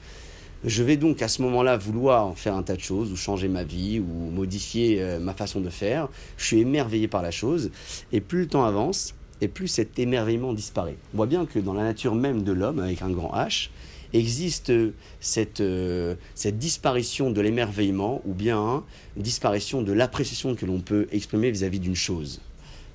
[0.66, 3.64] Je vais donc à ce moment-là vouloir faire un tas de choses, ou changer ma
[3.64, 6.10] vie, ou modifier euh, ma façon de faire.
[6.38, 7.70] Je suis émerveillé par la chose,
[8.12, 10.98] et plus le temps avance, et plus cet émerveillement disparaît.
[11.14, 13.70] On voit bien que dans la nature même de l'homme, avec un grand H,
[14.14, 14.72] existe
[15.20, 18.84] cette, euh, cette disparition de l'émerveillement, ou bien
[19.16, 22.42] disparition de l'appréciation que l'on peut exprimer vis-à-vis d'une chose.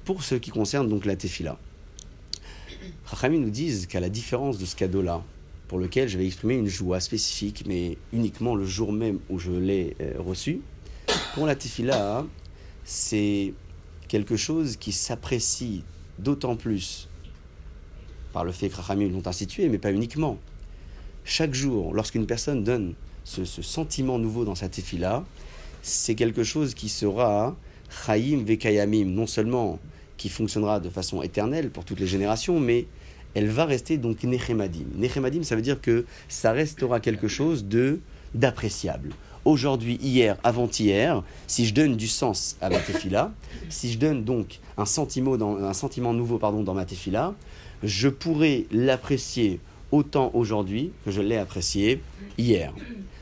[0.04, 1.58] Pour ce qui concerne donc la tefila.
[3.04, 5.22] Rachami nous disent qu'à la différence de ce cadeau-là,
[5.68, 9.52] pour lequel je vais exprimer une joie spécifique, mais uniquement le jour même où je
[9.52, 10.60] l'ai euh, reçu.
[11.34, 12.26] Pour la tefila,
[12.84, 13.54] c'est
[14.08, 15.84] quelque chose qui s'apprécie
[16.18, 17.08] d'autant plus
[18.32, 20.38] par le fait que Rachamim l'ont institué, mais pas uniquement.
[21.24, 25.24] Chaque jour, lorsqu'une personne donne ce, sentiment nouveau dans sa tefila,
[25.82, 27.56] c'est quelque chose qui sera
[27.88, 29.78] Chaim Vekayamim, non seulement
[30.16, 32.86] qui fonctionnera de façon éternelle pour toutes les générations, mais
[33.34, 34.86] elle va rester donc Nechemadim.
[34.96, 38.00] Nechemadim, ça veut dire que ça restera quelque chose de
[38.34, 39.10] d'appréciable.
[39.44, 43.32] Aujourd'hui, hier, avant-hier, si je donne du sens à ma tefila,
[43.68, 45.34] si je donne donc un sentiment,
[46.12, 47.34] nouveau pardon, dans ma tefila,
[47.82, 49.58] je pourrais l'apprécier
[49.92, 52.00] autant aujourd'hui que je l'ai apprécié
[52.36, 52.72] hier.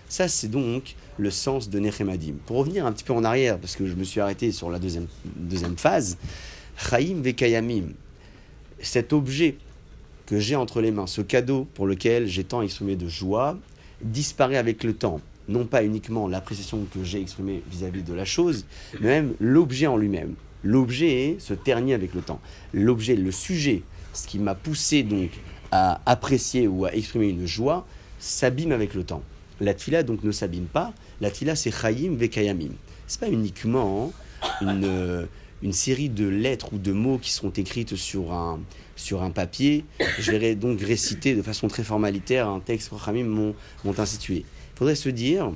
[0.09, 2.35] Ça, c'est donc le sens de Nechemadim.
[2.47, 4.79] Pour revenir un petit peu en arrière, parce que je me suis arrêté sur la
[4.79, 5.07] deuxième,
[5.37, 6.17] deuxième phase,
[6.77, 7.93] Chaim Vekayamim,
[8.81, 9.57] cet objet
[10.27, 13.59] que j'ai entre les mains, ce cadeau pour lequel j'ai tant exprimé de joie,
[14.01, 15.21] disparaît avec le temps.
[15.49, 18.65] Non pas uniquement l'appréciation que j'ai exprimée vis-à-vis de la chose,
[19.01, 20.35] mais même l'objet en lui-même.
[20.63, 22.41] L'objet se ternit avec le temps.
[22.73, 25.31] L'objet, le sujet, ce qui m'a poussé donc
[25.71, 27.87] à apprécier ou à exprimer une joie,
[28.19, 29.23] s'abîme avec le temps.
[29.61, 30.93] La tfila donc ne s'abîme pas.
[31.21, 32.73] La tfila c'est chayim vekayamim.
[33.07, 34.13] C'est pas uniquement
[34.61, 35.27] une, euh,
[35.63, 38.61] une série de lettres ou de mots qui sont écrites sur un,
[38.97, 39.85] sur un papier.
[40.19, 43.55] Je vais donc réciter de façon très formalitaire un texte que Khamim
[43.85, 44.45] m'ont institué.
[44.75, 45.53] Il faudrait se dire,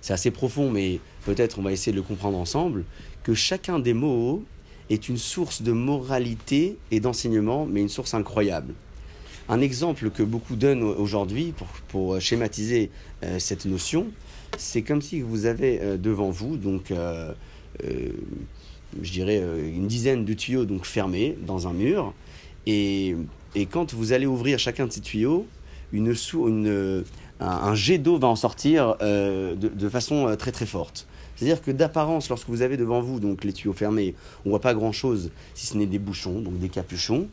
[0.00, 2.84] c'est assez profond, mais peut-être on va essayer de le comprendre ensemble,
[3.22, 4.44] que chacun des mots
[4.90, 8.74] est une source de moralité et d'enseignement, mais une source incroyable.
[9.48, 12.90] Un exemple que beaucoup donnent aujourd'hui pour, pour schématiser
[13.22, 14.06] euh, cette notion,
[14.56, 17.32] c'est comme si vous avez euh, devant vous donc euh,
[19.02, 22.12] je dirais, euh, une dizaine de tuyaux donc fermés dans un mur.
[22.66, 23.16] Et,
[23.54, 25.46] et quand vous allez ouvrir chacun de ces tuyaux,
[25.92, 27.04] une, une,
[27.40, 31.06] un, jet d'eau va en sortir euh, de, de, façon euh, très très forte.
[31.36, 34.14] C'est-à-dire que d'apparence, lorsque vous avez devant vous donc les tuyaux fermés,
[34.46, 37.28] on voit pas grand-chose si ce n'est des bouchons, donc des capuchons.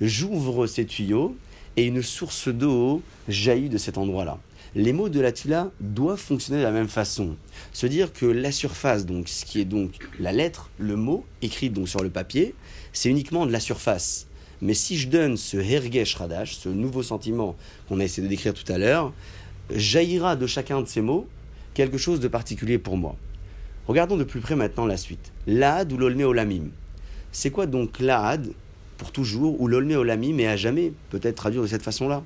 [0.00, 1.36] J'ouvre ces tuyaux
[1.76, 4.38] et une source d'eau jaillit de cet endroit-là
[4.74, 7.36] les mots de la tila doivent fonctionner de la même façon.
[7.72, 11.70] Se dire que la surface, donc ce qui est donc la lettre, le mot écrit
[11.70, 12.54] donc sur le papier,
[12.92, 14.26] c'est uniquement de la surface.
[14.60, 17.56] Mais si je donne ce hergesh radash, ce nouveau sentiment
[17.88, 19.12] qu'on a essayé de décrire tout à l'heure,
[19.70, 21.28] jaillira de chacun de ces mots
[21.74, 23.16] quelque chose de particulier pour moi.
[23.86, 25.32] Regardons de plus près maintenant la suite.
[25.46, 26.70] L'ad ou l'olme olamim.
[27.32, 28.48] C'est quoi donc l'ad
[28.96, 32.22] pour toujours ou l'olme olamim et à jamais Peut-être traduire de cette façon-là.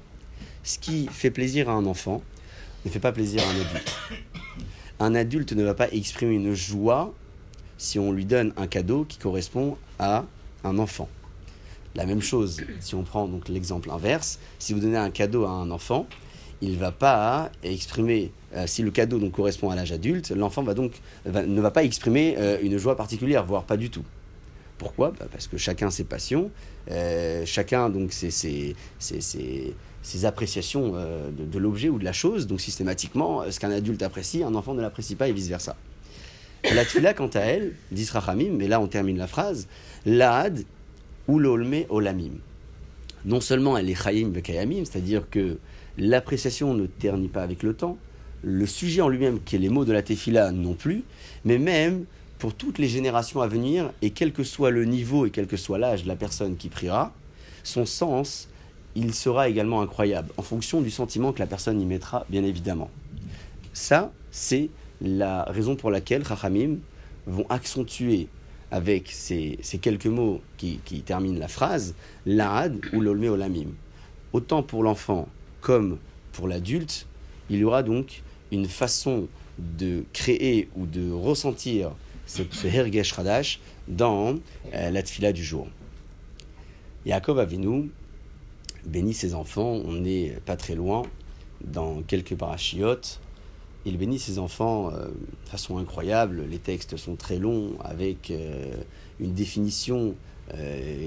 [0.64, 2.22] Ce qui fait plaisir à un enfant,
[2.84, 3.92] ne fait pas plaisir à un adulte.
[5.00, 7.14] Un adulte ne va pas exprimer une joie
[7.76, 10.24] si on lui donne un cadeau qui correspond à
[10.64, 11.08] un enfant.
[11.94, 15.50] La même chose, si on prend donc l'exemple inverse, si vous donnez un cadeau à
[15.50, 16.06] un enfant,
[16.60, 20.74] il ne va pas exprimer, euh, si le cadeau correspond à l'âge adulte, l'enfant va
[20.74, 20.92] donc
[21.26, 24.04] ne va pas exprimer euh, une joie particulière, voire pas du tout.
[24.78, 26.50] Pourquoi bah, Parce que chacun ses passions,
[26.90, 28.74] euh, chacun donc ses,
[30.24, 32.46] appréciations euh, de, l'objet ou de la chose.
[32.46, 35.76] Donc systématiquement, euh, ce qu'un adulte apprécie, un enfant ne l'apprécie pas et vice-versa.
[36.74, 39.68] La tfila, quant à elle, dit Rachamim, mais là on termine la phrase,
[40.06, 40.64] l'ad
[41.26, 42.38] ou l'olme olamim.
[43.24, 45.58] Non seulement elle est chayim vekayamim, c'est-à-dire que
[45.98, 47.98] l'appréciation ne ternit pas avec le temps,
[48.42, 51.02] le sujet en lui-même, qui est les mots de la tefila, non plus,
[51.44, 52.04] mais même
[52.38, 55.56] pour toutes les générations à venir, et quel que soit le niveau et quel que
[55.56, 57.12] soit l'âge de la personne qui priera,
[57.64, 58.48] son sens
[58.94, 62.90] il sera également incroyable, en fonction du sentiment que la personne y mettra, bien évidemment.
[63.72, 64.70] Ça, c'est
[65.00, 66.78] la raison pour laquelle Chachamim
[67.26, 68.28] vont accentuer
[68.70, 71.94] avec ces, quelques mots qui, terminent la phrase,
[72.26, 73.68] l'ad ou l'olme olamim.
[74.32, 75.28] Autant pour l'enfant
[75.60, 75.98] comme
[76.32, 77.06] pour l'adulte,
[77.50, 81.92] il y aura donc une façon de créer ou de ressentir
[82.28, 84.36] ce, ce hergesh radash dans
[84.74, 85.66] euh, la tfila du jour.
[87.06, 87.90] Yaakov Avinu
[88.86, 91.02] bénit ses enfants, on n'est pas très loin,
[91.64, 93.20] dans quelques parachiotes.
[93.84, 98.74] Il bénit ses enfants euh, de façon incroyable, les textes sont très longs, avec euh,
[99.18, 100.14] une définition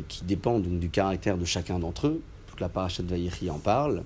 [0.08, 2.22] qui dépend donc du caractère de chacun d'entre eux.
[2.46, 4.04] Toute la parachat Vaïri en parle.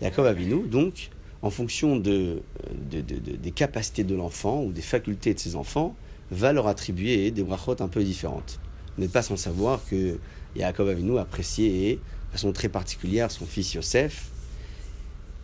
[0.00, 1.10] Yaakov Avinu, donc,
[1.44, 2.40] en fonction de,
[2.72, 5.94] des capacités de l'enfant ou des facultés de ses enfants,
[6.30, 8.58] va leur attribuer des brachot un peu différentes.
[8.96, 10.18] Vous n'êtes pas sans savoir que
[10.56, 14.30] Yaakov Avinu appréciait de façon très particulière son fils Yosef.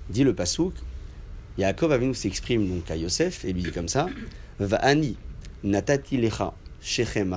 [0.08, 0.72] Dit le Pasouk,
[1.58, 4.08] Yaakov Avinu s'exprime donc à Yosef et lui dit comme ça
[4.58, 5.18] Va ani
[5.62, 7.36] natati lecha shechem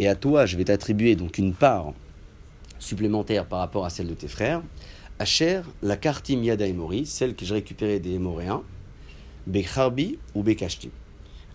[0.00, 1.92] et à toi je vais t'attribuer donc une part
[2.80, 4.62] supplémentaire par rapport à celle de tes frères.
[5.18, 8.62] Asher, la kartim yada emori, celle que j'ai récupérée des Émoréens,
[9.46, 10.90] Bekharbi ou Bekashti.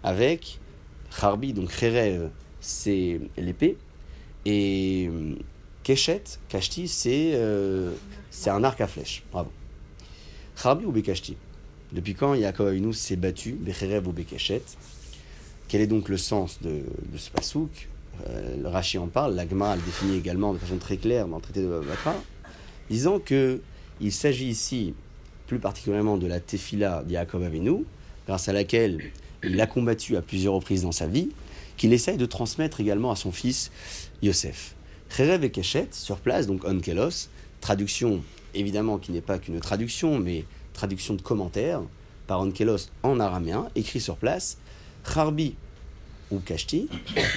[0.03, 0.59] Avec
[1.17, 3.77] Kharbi, donc Kherev, c'est l'épée,
[4.45, 5.09] et
[5.83, 7.93] Keshet, Kashti, c'est euh,
[8.29, 9.23] c'est un arc à flèche.
[9.31, 9.51] Bravo.
[10.61, 11.37] Kharbi ou Bekashti
[11.93, 14.63] Depuis quand Yaakov Avinu s'est battu, Becherev ou Bekeshet?
[15.69, 16.83] Quel est donc le sens de,
[17.17, 17.89] ce pasouk?
[18.27, 21.81] Euh, en parle, l'Agma le définit également de façon très claire dans le traité de
[21.87, 22.13] Batra
[22.89, 23.61] disant que
[24.01, 24.93] il s'agit ici
[25.47, 27.85] plus particulièrement de la tefila d'Yaakov Avinu,
[28.27, 29.11] grâce à laquelle
[29.43, 31.29] il a combattu à plusieurs reprises dans sa vie,
[31.77, 33.71] qu'il essaye de transmettre également à son fils
[34.21, 34.75] Yosef.
[35.09, 37.29] Cherev et Keshet, sur place, donc Onkelos,
[37.61, 41.81] traduction évidemment qui n'est pas qu'une traduction, mais traduction de commentaires
[42.27, 44.57] par Onkelos en araméen, écrit sur place,
[45.05, 45.55] Charbi
[46.31, 46.87] ou Kashti,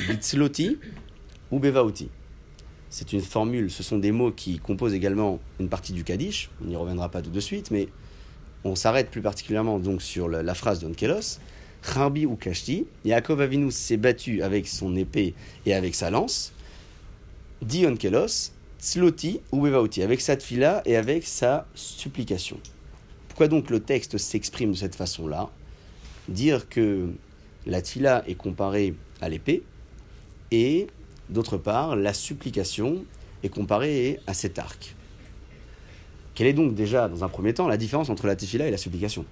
[0.08, 0.78] Bitzloti
[1.50, 2.08] ou Bevauti.
[2.90, 6.66] C'est une formule, ce sont des mots qui composent également une partie du Kaddish, on
[6.66, 7.88] n'y reviendra pas tout de suite, mais
[8.64, 11.38] on s'arrête plus particulièrement donc sur la, phrase d'Onkelos.
[11.82, 15.34] Charbi ou Kashti, Yaakov Avinu s'est battu avec son épée
[15.66, 16.52] et avec sa lance.
[17.62, 22.58] Dit Onkelos, Tzloti ou Bevauti, avec sa tfila et avec sa supplication.
[23.28, 25.50] Pourquoi donc le texte s'exprime de cette façon-là?
[26.28, 27.10] Dire que
[27.66, 29.62] la tfila est comparée à l'épée
[30.50, 30.88] et
[31.28, 33.04] D'autre part, la supplication
[33.42, 34.94] est comparée à cet arc.
[36.34, 38.76] Quelle est donc déjà, dans un premier temps, la différence entre la tefila et la
[38.76, 39.24] supplication?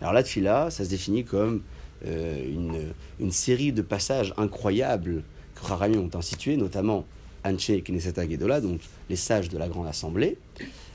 [0.00, 1.62] Alors la tefila, ça se définit comme
[2.06, 5.22] euh, une, série de passages incroyables
[5.54, 7.06] que Rahamim ont institués, notamment
[7.44, 10.36] Anche Knesset Gedola, donc les sages de la Grande Assemblée.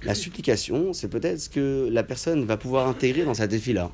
[0.03, 3.91] La supplication, c'est peut-être ce que la personne va pouvoir intégrer dans sa tefila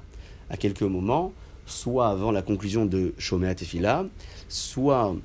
[0.49, 1.31] à quelques moments,
[1.65, 4.05] soit avant la conclusion de Shomea Tefila,
[4.49, 5.15] soit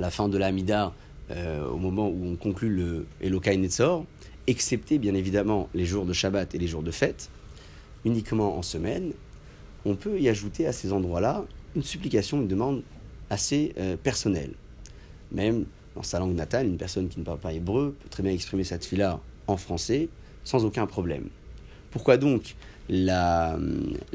[0.00, 0.92] la fin de l'Amida,
[1.30, 4.04] euh, au moment où on conclut le Elokai Netzor,
[4.46, 7.30] excepté bien évidemment les jours de Shabbat et les jours de fête,
[8.04, 9.12] uniquement en semaine,
[9.84, 11.44] on peut y ajouter à ces endroits-là
[11.76, 12.82] une supplication, une demande
[13.28, 14.52] assez euh, personnelle.
[15.30, 18.32] Même dans sa langue natale, une personne qui ne parle pas hébreu peut très bien
[18.32, 20.08] exprimer cette fila en français
[20.44, 21.28] sans aucun problème.
[21.90, 22.56] Pourquoi donc
[22.88, 23.58] la,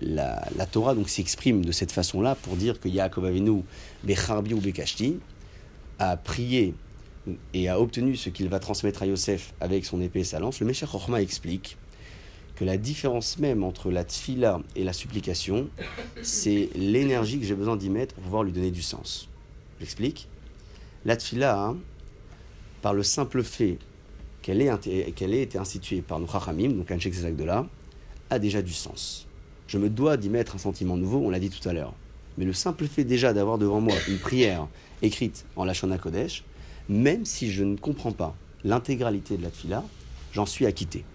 [0.01, 3.63] la, la Torah donc s'exprime de cette façon-là pour dire que Yaakov Avinu,
[4.03, 5.19] Becharbi ou Bekashti,
[5.99, 6.73] a prié
[7.53, 10.59] et a obtenu ce qu'il va transmettre à Yosef avec son épée et sa lance,
[10.59, 11.77] le Meshach Chochma explique
[12.55, 15.69] que la différence même entre la tfila et la supplication,
[16.21, 19.29] c'est l'énergie que j'ai besoin d'y mettre pour pouvoir lui donner du sens.
[19.79, 20.29] J'explique.
[21.03, 21.77] La tfila, hein,
[22.81, 23.77] par le simple fait
[24.41, 27.67] qu'elle ait, qu'elle ait été instituée par nos chachamim, donc un de là,
[28.29, 29.27] a déjà du sens.
[29.67, 31.93] Je me dois d'y mettre un sentiment nouveau, on l'a dit tout à l'heure.
[32.37, 34.67] Mais le simple fait déjà d'avoir devant moi une prière
[35.01, 36.43] écrite en Lachona Kodesh,
[36.89, 39.83] même si je ne comprends pas l'intégralité de la tfila,
[40.33, 41.05] j'en suis acquitté.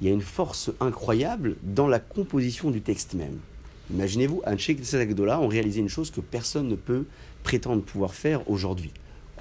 [0.00, 3.38] Il y a une force incroyable dans la composition du texte même.
[3.90, 7.04] Imaginez-vous, Anshek Tzedakdola ont réalisé une chose que personne ne peut
[7.42, 8.90] prétendre pouvoir faire aujourd'hui.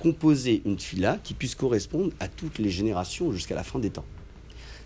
[0.02, 4.06] Composer une tfila qui puisse correspondre à toutes les générations jusqu'à la fin des temps.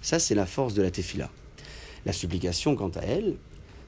[0.01, 1.29] Ça, c'est la force de la tefila.
[2.05, 3.35] La supplication, quant à elle,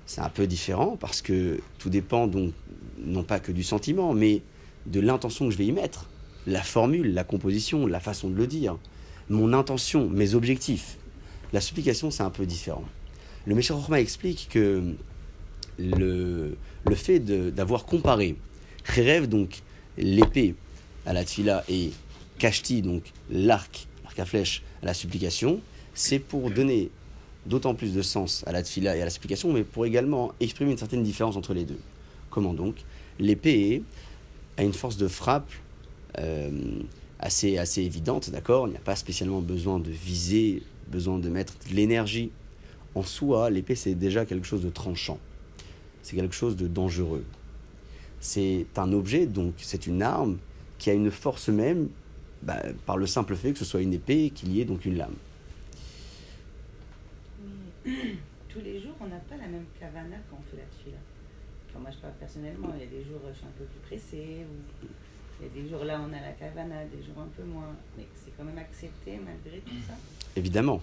[0.08, 2.54] c'est un peu différent parce que tout dépend donc
[2.98, 4.42] non pas que du sentiment, mais
[4.88, 6.10] de l'intention que je vais y mettre.
[6.48, 8.78] La formule, la composition, la façon de le dire,
[9.30, 10.98] mon intention, mes objectifs.
[11.54, 12.86] La supplication, c'est un peu différent.
[13.46, 14.96] Le Meshach explique que
[15.78, 18.38] le, le fait d'avoir comparé
[18.86, 19.62] Kherev, donc
[19.98, 20.56] l'épée
[21.06, 21.92] à la tfila, et
[22.40, 25.60] Kashti, donc l'arc arc à flèche à la supplication,
[25.94, 26.90] c'est pour donner
[27.48, 30.72] d'autant plus de sens à la tfila et à la supplication, mais pour également exprimer
[30.72, 31.80] une certaine différence entre les deux.
[32.30, 32.76] Comment donc
[33.20, 33.84] L'épée
[34.58, 35.50] a une force de frappe
[36.20, 36.52] euh,
[37.20, 41.54] assez, assez évidente, d'accord Il n'y a pas spécialement besoin de viser, besoin de mettre
[41.70, 42.32] de l'énergie.
[42.96, 45.20] En soi, l'épée, c'est déjà quelque chose de tranchant.
[46.04, 47.26] C'est quelque chose de dangereux.
[48.20, 50.38] C'est un objet, donc c'est une arme
[50.80, 51.90] qui a une force même
[52.42, 54.86] bah, par le simple fait que ce soit une épée et qu'il y ait donc
[54.86, 55.16] une lame.
[58.50, 60.98] Tous les jours, on n'a pas la même kavana quand on fait la tfila.
[61.70, 63.80] Enfin, moi, je parle personnellement, il y a des jours, je suis un peu plus
[63.88, 64.46] pressée,
[65.40, 67.76] il y a des jours là, on a la kavana, des jours un peu moins.
[67.98, 69.94] Mais c'est quand même accepté malgré tout ça
[70.36, 70.82] Évidemment.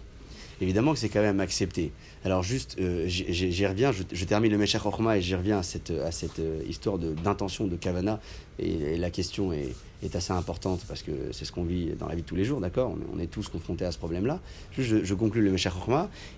[0.61, 1.93] Évidemment que c'est quand même accepté.
[2.25, 6.11] Alors juste, euh, j'y reviens, je, termine le Meshach et j'y reviens à cette, à
[6.11, 8.21] cette euh, histoire d'intention de, Kavana.
[8.59, 12.15] Et, la question est, est, assez importante parce que c'est ce qu'on vit dans la
[12.15, 12.95] vie de tous les jours, d'accord?
[13.15, 14.41] On, est tous confrontés à ce problème-là.
[14.79, 15.75] Je, je conclus le Meshach.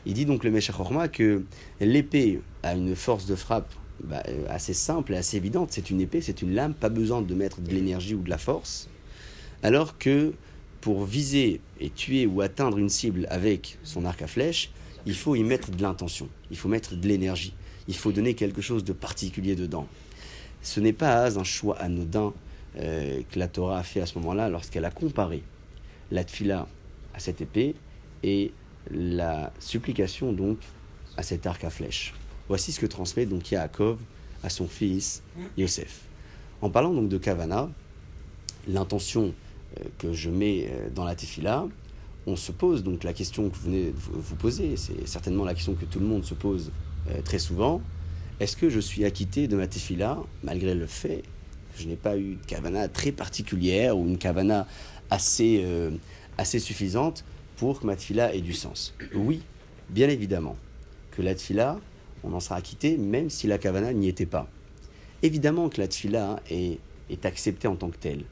[0.07, 0.77] Il dit donc le Meshach
[1.13, 1.45] que
[1.81, 3.73] l'épée a une force de frappe
[4.03, 5.71] bah, euh, assez simple et assez évidente.
[5.73, 8.39] C'est une épée, c'est une lame, pas besoin de mettre de l'énergie ou de la
[8.39, 8.89] force.
[9.63, 10.33] Alors que
[10.87, 14.71] pour viser et tuer ou atteindre une cible avec son arc à flèche,
[15.05, 17.55] il faut y mettre de l'intention, il faut mettre de l'énergie,
[17.89, 19.89] il faut donner quelque chose de particulier dedans.
[20.63, 22.33] Ce n'est pas un choix anodin
[22.79, 25.43] euh, que la Torah a fait à ce moment-là lorsqu'elle a comparé
[26.13, 26.69] la tfila
[27.15, 27.75] à cette épée
[28.23, 28.53] et
[28.93, 30.59] la supplication donc
[31.17, 32.15] à cet arc à flèche.
[32.47, 33.99] Voici ce que transmet donc Yaakov
[34.45, 35.25] à son fils
[35.59, 36.03] Yosef.
[36.63, 37.71] En parlant donc de Kavana,
[38.69, 39.35] l'intention
[39.99, 41.67] que je mets euh, dans la tefila,
[42.27, 45.75] on se pose donc la question que vous venez vous poser, c'est certainement la question
[45.75, 46.73] que tout le monde se pose
[47.11, 47.81] euh, très souvent.
[48.41, 51.23] Est-ce que je suis acquitté de ma tefila malgré le fait
[51.75, 54.67] que je n'ai pas eu de kavana très particulière ou une kavana
[55.09, 55.65] assez,
[56.37, 57.25] assez suffisante
[57.57, 58.93] pour que ma tefila ait du sens?
[59.15, 59.41] Oui,
[59.89, 60.57] bien évidemment
[61.13, 61.79] que la tefila
[62.25, 64.49] on en sera acquitté même si la kavana n'y était pas.
[65.23, 68.25] Évidemment que la tfila est, est acceptée en tant que telle.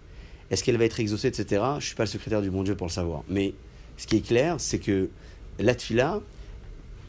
[0.50, 1.62] Est-ce qu'elle va être exaucée, etc.
[1.72, 3.22] Je ne suis pas le secrétaire du bon Dieu pour le savoir.
[3.28, 3.54] Mais
[3.96, 5.08] ce qui est clair, c'est que
[5.58, 6.20] la tfila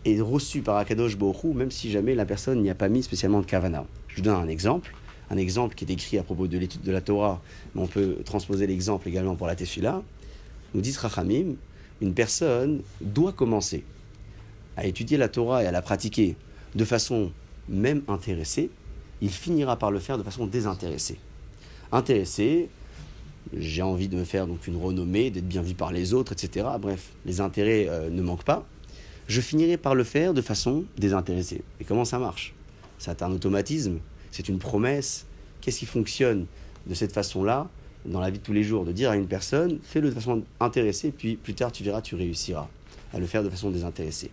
[0.05, 3.41] est reçue par Akadosh Borou, même si jamais la personne n'y a pas mis spécialement
[3.41, 3.85] de kavana.
[4.07, 4.93] Je vous donne un exemple.
[5.31, 7.41] Un exemple qui est écrit à propos de l'étude de la Torah,
[7.73, 10.03] mais on peut transposer l'exemple également pour la tefila.
[10.75, 11.55] Nous dit Rachamim,
[12.01, 13.83] une personne doit commencer
[14.77, 16.35] à étudier la Torah et à la pratiquer
[16.75, 17.31] de façon
[17.67, 18.69] même intéressée,
[19.21, 21.17] il finira par le faire de façon désintéressée.
[21.91, 22.69] Intéressé,
[23.57, 26.67] j'ai envie de me faire donc une renommée, d'être bien vu par les autres, etc.
[26.79, 28.65] Bref, les intérêts euh, ne manquent pas.
[29.27, 31.63] Je finirai par le faire de façon désintéressée.
[31.79, 32.53] Et comment ça marche?
[32.99, 33.99] C'est un automatisme,
[34.31, 35.25] c'est une promesse.
[35.61, 36.45] Qu'est-ce qui fonctionne
[36.85, 37.67] de cette façon-là
[38.05, 38.85] dans la vie de tous les jours?
[38.85, 42.15] De dire à une personne, fais-le de façon intéressée, puis plus tard tu verras, tu
[42.15, 42.67] réussiras
[43.13, 44.29] à le faire de façon désintéressée.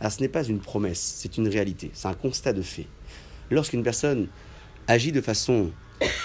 [0.00, 2.86] Alors ce n'est pas une promesse, c'est une réalité, c'est un constat de fait.
[3.50, 4.28] Lorsqu'une personne
[4.86, 5.70] agit de façon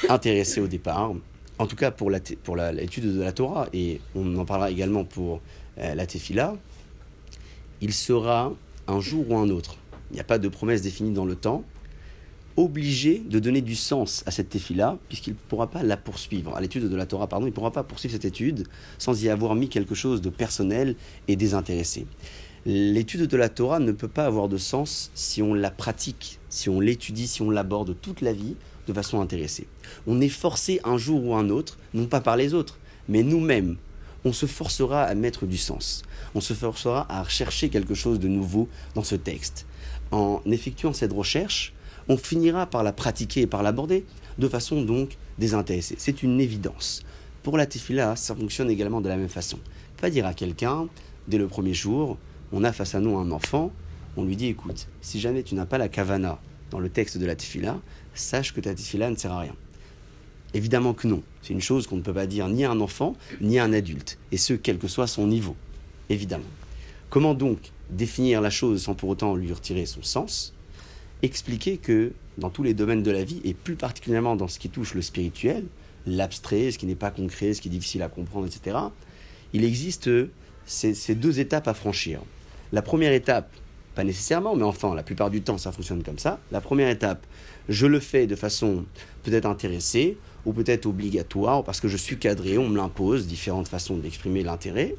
[0.09, 1.13] intéressée au départ,
[1.59, 5.41] en tout cas pour l'étude de la Torah, et on en parlera également pour
[5.79, 6.55] euh, la Tefila,
[7.81, 8.53] il sera
[8.87, 9.77] un jour ou un autre,
[10.11, 11.63] il n'y a pas de promesse définie dans le temps,
[12.55, 16.55] obligé de donner du sens à cette Tefila, puisqu'il ne pourra pas la poursuivre.
[16.55, 19.29] À l'étude de la Torah, pardon, il ne pourra pas poursuivre cette étude sans y
[19.29, 20.95] avoir mis quelque chose de personnel
[21.27, 22.07] et désintéressé.
[22.65, 26.67] L'étude de la Torah ne peut pas avoir de sens si on la pratique, si
[26.67, 28.55] on l'étudie, si on l'aborde toute la vie
[28.87, 29.67] de façon intéressée.
[30.07, 32.79] On est forcé un jour ou un autre, non pas par les autres,
[33.09, 33.77] mais nous-mêmes,
[34.25, 36.03] on se forcera à mettre du sens.
[36.35, 39.65] On se forcera à rechercher quelque chose de nouveau dans ce texte.
[40.11, 41.73] En effectuant cette recherche,
[42.09, 44.05] on finira par la pratiquer et par l'aborder
[44.37, 45.95] de façon donc désintéressée.
[45.97, 47.03] C'est une évidence.
[47.43, 49.59] Pour la tefila, ça fonctionne également de la même façon.
[50.01, 50.87] Pas dire à quelqu'un,
[51.27, 52.17] dès le premier jour,
[52.51, 53.71] on a face à nous un enfant,
[54.15, 56.39] on lui dit écoute, si jamais tu n'as pas la kavana
[56.71, 57.79] dans le texte de la tefila,
[58.19, 59.55] sache que ta tefila ne sert à rien.
[60.53, 61.23] Évidemment que non.
[61.41, 63.73] C'est une chose qu'on ne peut pas dire ni à un enfant, ni à un
[63.73, 65.55] adulte, et ce, quel que soit son niveau.
[66.09, 66.43] Évidemment.
[67.09, 70.53] Comment donc définir la chose sans pour autant lui retirer son sens?
[71.21, 74.69] Expliquer que dans tous les domaines de la vie, et plus particulièrement dans ce qui
[74.69, 75.65] touche le spirituel,
[76.05, 78.77] l'abstrait, ce qui n'est pas concret, ce qui est difficile à comprendre, etc.,
[79.53, 80.09] il existe
[80.65, 82.21] ces deux étapes à franchir.
[82.71, 83.49] La première étape,
[83.95, 86.39] pas nécessairement, mais enfin, la plupart du temps, ça fonctionne comme ça.
[86.51, 87.25] La première étape,
[87.69, 88.85] je le fais de façon
[89.23, 93.97] peut-être intéressée ou peut-être obligatoire parce que je suis cadré, on me l'impose, différentes façons
[93.97, 94.95] d'exprimer l'intérêt.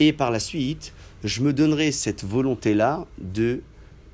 [0.00, 0.92] Et par la suite,
[1.24, 3.62] je me donnerai cette volonté-là de,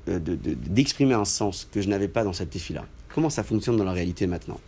[0.07, 2.85] euh, d'exprimer un sens que je n'avais pas dans cette défi-là.
[3.13, 4.59] Comment ça fonctionne dans la réalité maintenant?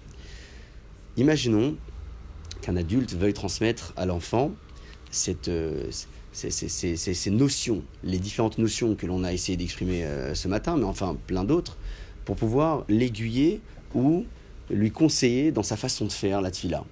[1.18, 1.76] Imaginons
[2.62, 4.52] qu'un adulte veuille transmettre à l'enfant
[5.12, 5.90] cette, euh,
[6.34, 11.18] ces, notions, les différentes notions que l'on a essayé d'exprimer euh, ce matin, mais enfin
[11.28, 11.78] plein d'autres,
[12.26, 13.62] pour pouvoir l'aiguiller
[13.96, 14.26] ou
[14.70, 16.84] lui conseiller dans sa façon de faire la tfila.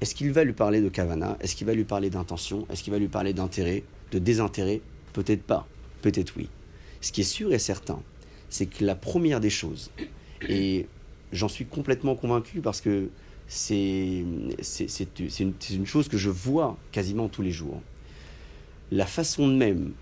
[0.00, 1.36] Est-ce qu'il va lui parler de kavana?
[1.40, 2.66] Est-ce qu'il va lui parler d'intention?
[2.70, 3.82] Est-ce qu'il va lui parler d'intérêt
[4.12, 4.80] De désintérêt?
[5.12, 5.66] Peut-être pas,
[6.02, 6.48] peut-être oui.
[7.00, 8.00] Ce qui est sûr et certain,
[8.48, 9.90] c'est que la première des choses,
[10.48, 10.86] et
[11.32, 13.10] j'en suis complètement convaincu parce que
[13.48, 14.54] c'est une,
[15.70, 17.82] une chose que je vois quasiment tous les jours.
[18.90, 19.92] La façon même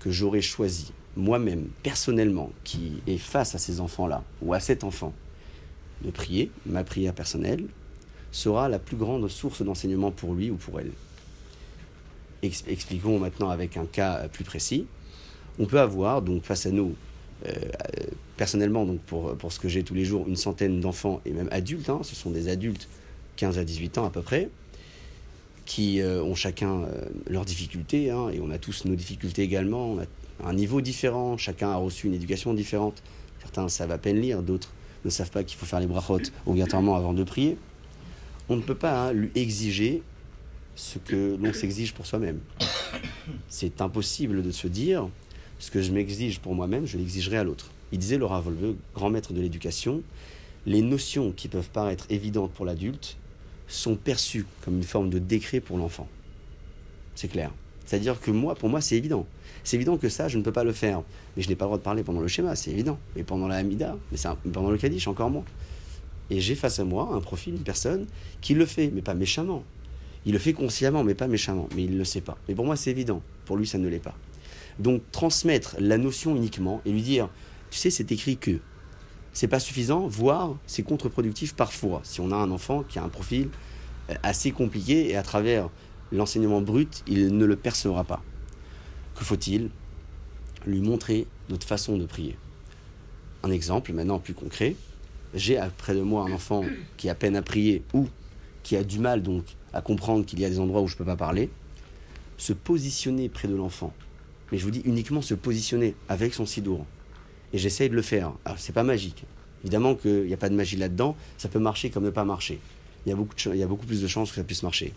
[0.00, 5.12] que j'aurais choisi moi-même, personnellement, qui est face à ces enfants-là, ou à cet enfant,
[6.04, 7.64] de prier, ma prière personnelle,
[8.32, 10.90] sera la plus grande source d'enseignement pour lui ou pour elle.
[12.42, 14.86] Ex- expliquons maintenant avec un cas plus précis.
[15.58, 16.94] On peut avoir donc face à nous,
[17.46, 18.04] euh, euh,
[18.36, 21.48] personnellement, donc pour, pour ce que j'ai tous les jours, une centaine d'enfants et même
[21.52, 22.88] adultes, hein, ce sont des adultes
[23.36, 24.48] 15 à 18 ans à peu près,
[25.66, 29.96] qui euh, ont chacun euh, leurs difficultés, hein, et on a tous nos difficultés également,
[30.44, 33.02] un niveau différent, chacun a reçu une éducation différente.
[33.40, 34.72] Certains savent à peine lire, d'autres
[35.04, 37.56] ne savent pas qu'il faut faire les brachot obligatoirement avant de prier.
[38.48, 40.02] On ne peut pas hein, lui exiger
[40.74, 42.40] ce que l'on s'exige pour soi-même.
[43.48, 45.08] C'est impossible de se dire
[45.58, 47.70] ce que je m'exige pour moi-même, je l'exigerai à l'autre.
[47.92, 50.02] Il disait Laura Volveux, grand maître de l'éducation,
[50.66, 53.16] les notions qui peuvent paraître évidentes pour l'adulte
[53.68, 56.08] sont perçues comme une forme de décret pour l'enfant.
[57.14, 57.50] C'est clair.
[57.84, 59.26] C'est-à-dire que moi, pour moi, c'est évident.
[59.64, 61.02] C'est évident que ça, je ne peux pas le faire.
[61.36, 62.98] Mais je n'ai pas le droit de parler pendant le schéma, c'est évident.
[63.16, 64.18] Mais pendant la Hamida, mais
[64.52, 65.44] pendant le Kaddish, encore moins.
[66.30, 68.06] Et j'ai face à moi un profil, une personne
[68.40, 69.64] qui le fait, mais pas méchamment.
[70.24, 71.68] Il le fait consciemment, mais pas méchamment.
[71.76, 72.38] Mais il ne le sait pas.
[72.48, 73.22] Mais pour moi, c'est évident.
[73.44, 74.14] Pour lui, ça ne l'est pas.
[74.78, 77.28] Donc, transmettre la notion uniquement et lui dire,
[77.70, 78.58] tu sais, c'est écrit que.
[79.34, 82.02] C'est pas suffisant, voire c'est contre-productif parfois.
[82.04, 83.48] Si on a un enfant qui a un profil
[84.10, 85.70] euh, assez compliqué et à travers
[86.12, 88.22] l'enseignement brut, il ne le percevra pas.
[89.22, 89.70] Faut-il
[90.66, 92.36] Lui montrer notre façon de prier?
[93.42, 94.76] Un exemple maintenant plus concret.
[95.34, 96.64] J'ai près de moi un enfant
[96.96, 98.08] qui a peine à prier ou
[98.62, 100.98] qui a du mal donc à comprendre qu'il y a des endroits où je ne
[100.98, 101.50] peux pas parler.
[102.36, 103.92] Se positionner près de l'enfant.
[104.50, 106.84] Mais je vous dis uniquement se positionner avec son sidour.
[107.52, 108.32] Et j'essaye de le faire.
[108.44, 109.24] Alors c'est pas magique.
[109.62, 111.16] Évidemment qu'il n'y a pas de magie là-dedans.
[111.38, 112.58] Ça peut marcher comme ne pas marcher.
[113.06, 114.92] Il y a beaucoup, il y a beaucoup plus de chances que ça puisse marcher.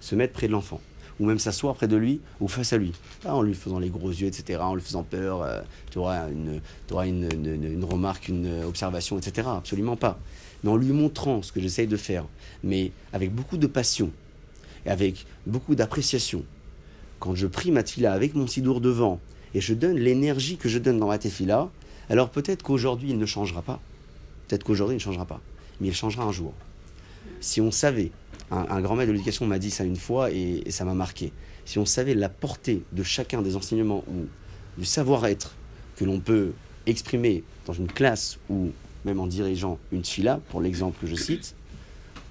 [0.00, 0.80] Se mettre près de l'enfant.
[1.20, 2.92] Ou même s'asseoir près de lui ou face à lui.
[3.22, 4.60] Pas en lui faisant les gros yeux, etc.
[4.60, 5.42] En lui faisant peur.
[5.42, 6.60] euh, tu auras, une,
[6.90, 9.48] une, remarque, une observation, etc.
[9.56, 10.18] Absolument pas.
[10.62, 12.24] Mais en lui montrant ce que j'essaye de faire.
[12.62, 14.10] Mais avec beaucoup de passion.
[14.86, 16.44] Et avec beaucoup d'appréciation.
[17.18, 19.20] Quand je prie ma avec mon sidour devant.
[19.54, 21.70] Et je donne l'énergie que je donne dans ma tefila.
[22.10, 23.80] Alors peut-être qu'aujourd'hui il ne changera pas.
[24.46, 25.40] Peut-être qu'aujourd'hui il ne changera pas.
[25.80, 26.52] Mais il changera un jour.
[27.40, 28.10] Si on savait,
[28.50, 31.32] un, grand maître de l'éducation m'a dit ça une fois et, ça m'a marqué.
[31.64, 34.26] Si on savait la portée de chacun des enseignements ou
[34.78, 35.54] du savoir-être
[35.96, 36.52] que l'on peut
[36.86, 38.70] exprimer dans une classe ou
[39.04, 41.54] même en dirigeant une fila, pour l'exemple que je cite,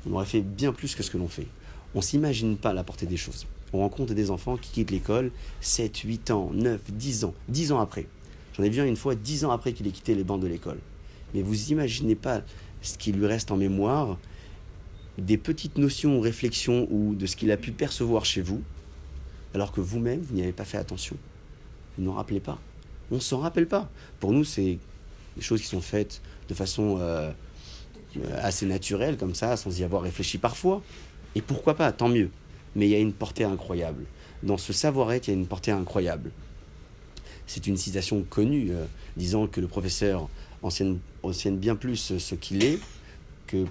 [0.10, 1.48] on aurait fait bien plus que ce que l'on fait.
[1.94, 3.46] On s'imagine pas la portée des choses.
[3.74, 7.80] On rencontre des enfants qui quittent l'école 7, 8 ans, 9, 10 ans, 10 ans
[7.80, 8.08] après.
[8.56, 10.48] J'en ai vu un une fois 10 ans après qu'il ait quitté les bancs de
[10.48, 10.80] l'école.
[11.34, 12.42] Mais vous imaginez pas
[12.82, 14.18] ce qui lui reste en mémoire,
[15.18, 18.62] des petites notions ou réflexions ou de ce qu'il a pu percevoir chez vous,
[19.54, 21.18] alors que vous-même, vous n'y avez pas fait attention.
[21.98, 22.60] Vous n'en rappelez pas.
[23.12, 23.90] On ne s'en rappelle pas.
[24.20, 24.78] Pour nous, c'est
[25.36, 27.32] des choses qui sont faites de façon euh,
[28.18, 30.84] euh, assez naturelle, comme ça, sans y avoir réfléchi parfois.
[31.36, 32.30] Et pourquoi pas, tant mieux.
[32.76, 34.04] Mais il y a une portée incroyable.
[34.44, 36.32] Dans ce savoir-être, il y a une portée incroyable.
[37.48, 40.30] C'est une citation connue, euh, disant que le professeur
[40.62, 42.80] enseigne, enseigne bien plus ce qu'il est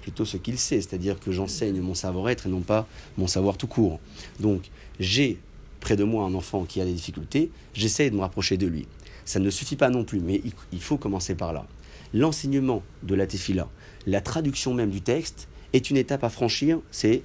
[0.01, 0.81] plutôt ce qu'il sait.
[0.81, 3.99] C'est-à-dire que j'enseigne mon savoir-être et non pas mon savoir tout court.
[4.39, 4.69] Donc,
[4.99, 5.39] j'ai
[5.79, 8.87] près de moi un enfant qui a des difficultés, j'essaie de me rapprocher de lui.
[9.25, 11.65] Ça ne suffit pas non plus, mais il faut commencer par là.
[12.13, 13.67] L'enseignement de la tefila,
[14.05, 17.21] la traduction même du texte, est une étape à franchir, c'est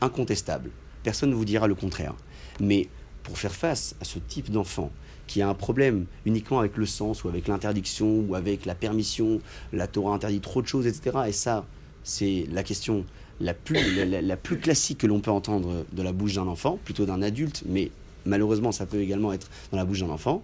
[0.00, 0.70] incontestable.
[1.02, 2.14] Personne ne vous dira le contraire.
[2.60, 2.88] Mais
[3.22, 4.90] pour faire face à ce type d'enfant
[5.26, 9.40] qui a un problème uniquement avec le sens ou avec l'interdiction ou avec la permission,
[9.72, 11.18] la Torah interdit trop de choses, etc.
[11.28, 11.66] Et ça,
[12.04, 13.04] c'est la question
[13.40, 16.46] la plus, la, la- la plus classique que l'on peut entendre de la bouche d'un
[16.46, 17.90] enfant, plutôt d'un adulte, mais
[18.26, 20.42] malheureusement ça peut également être dans la bouche d'un enfant.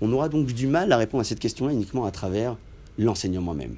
[0.00, 2.56] On aura donc du mal à répondre à cette question-là uniquement à travers
[2.98, 3.76] l'enseignement même,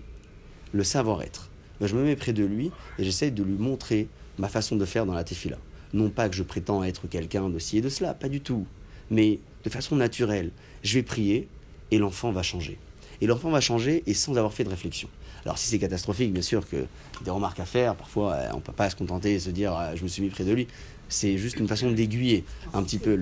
[0.73, 1.51] le savoir-être.
[1.81, 4.85] Ben, je me mets près de lui et j'essaie de lui montrer ma façon de
[4.85, 5.59] faire dans la tefila.
[5.93, 8.67] Non pas que je prétends être quelqu'un de ci et de cela, pas du tout.
[9.11, 10.51] Mais de façon naturelle,
[10.83, 11.49] je vais prier
[11.91, 12.79] et l'enfant va changer.
[13.21, 15.09] Et l'enfant va changer et sans avoir fait de réflexion.
[15.49, 16.85] Alors si c'est catastrophique, bien sûr que
[17.25, 19.75] des remarques à faire, parfois euh, on ne peut pas se contenter et se dire
[19.75, 20.69] euh, je me suis mis près de lui.
[21.09, 22.45] C'est juste une façon d'aiguiller
[22.75, 23.15] un petit peu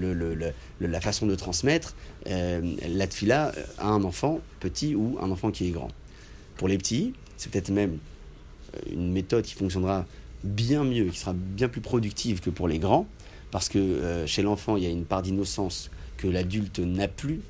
[0.81, 1.95] la façon de transmettre
[2.27, 5.93] euh, la tfila à un enfant petit ou un enfant qui est grand.
[6.57, 7.99] Pour les petits, c'est peut-être même
[8.91, 10.05] une méthode qui fonctionnera
[10.43, 13.07] bien mieux, qui sera bien plus productive que pour les grands,
[13.53, 17.41] parce que chez l'enfant, il y a une part d'innocence que l'adulte n'a plus,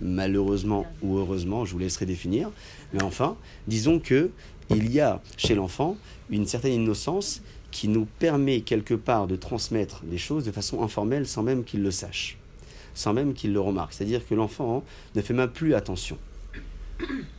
[0.00, 2.50] malheureusement ou heureusement, je vous laisserai définir.
[2.94, 3.36] Mais enfin,
[3.66, 4.30] disons que
[4.70, 5.96] il y a chez l'enfant
[6.30, 11.26] une certaine innocence qui nous permet quelque part de transmettre des choses de façon informelle
[11.26, 12.38] sans même qu'il le sache,
[12.94, 13.92] sans même qu'il le remarque.
[13.92, 14.84] C'est-à-dire que l'enfant
[15.16, 16.16] ne fait même plus attention.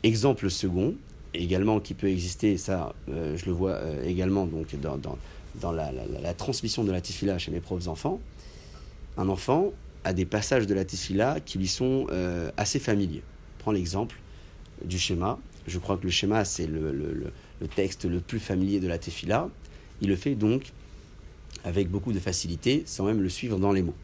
[0.04, 0.94] Exemple second,
[1.34, 6.84] également qui peut exister, ça euh, je le vois euh, également donc dans, la, transmission
[6.84, 8.20] de la tifila chez mes propres enfants,
[9.16, 9.72] un enfant
[10.04, 13.24] a des passages de la tifila qui lui sont euh, assez familiers.
[13.60, 14.18] Prends l'exemple
[14.84, 15.40] du schéma.
[15.68, 18.98] Je crois que le schéma, c'est le, le, le, texte le plus familier de la
[18.98, 19.50] tefila.
[20.02, 20.72] Il le fait donc
[21.64, 23.96] avec beaucoup de facilité, sans même le suivre dans les mots.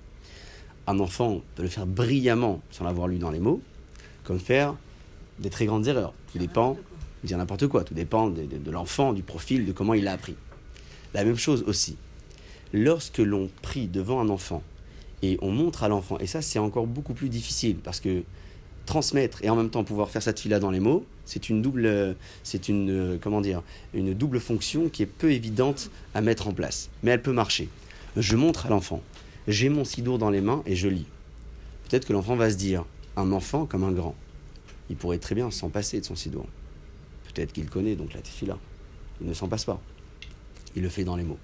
[0.88, 3.61] Un enfant peut le faire brillamment sans l'avoir lu dans les mots,
[4.24, 4.76] comme faire
[5.39, 6.13] des très grandes erreurs.
[6.32, 6.78] Tout dépend,
[7.24, 10.13] dire n'importe quoi, tout dépend de, de, de l'enfant, du profil, de comment il l'a
[10.13, 10.36] appris.
[11.13, 11.97] La même chose aussi.
[12.74, 14.63] Lorsque l'on prie devant un enfant
[15.22, 18.24] et on montre à l'enfant, et ça c'est encore beaucoup plus difficile parce que
[18.86, 22.15] transmettre et en même temps pouvoir faire cette fila dans les mots, c'est une double,
[22.43, 23.61] c'est une comment dire,
[23.93, 27.69] une double fonction qui est peu évidente à mettre en place, mais elle peut marcher.
[28.17, 29.01] Je montre à l'enfant,
[29.47, 31.05] j'ai mon sidour dans les mains et je lis.
[31.88, 34.15] Peut-être que l'enfant va se dire, un enfant comme un grand,
[34.89, 36.45] il pourrait très bien s'en passer de son sidour.
[37.34, 38.57] Peut-être qu'il connaît donc la tefila,
[39.21, 39.82] il ne s'en passe pas.
[40.75, 41.39] Il le fait dans les mots.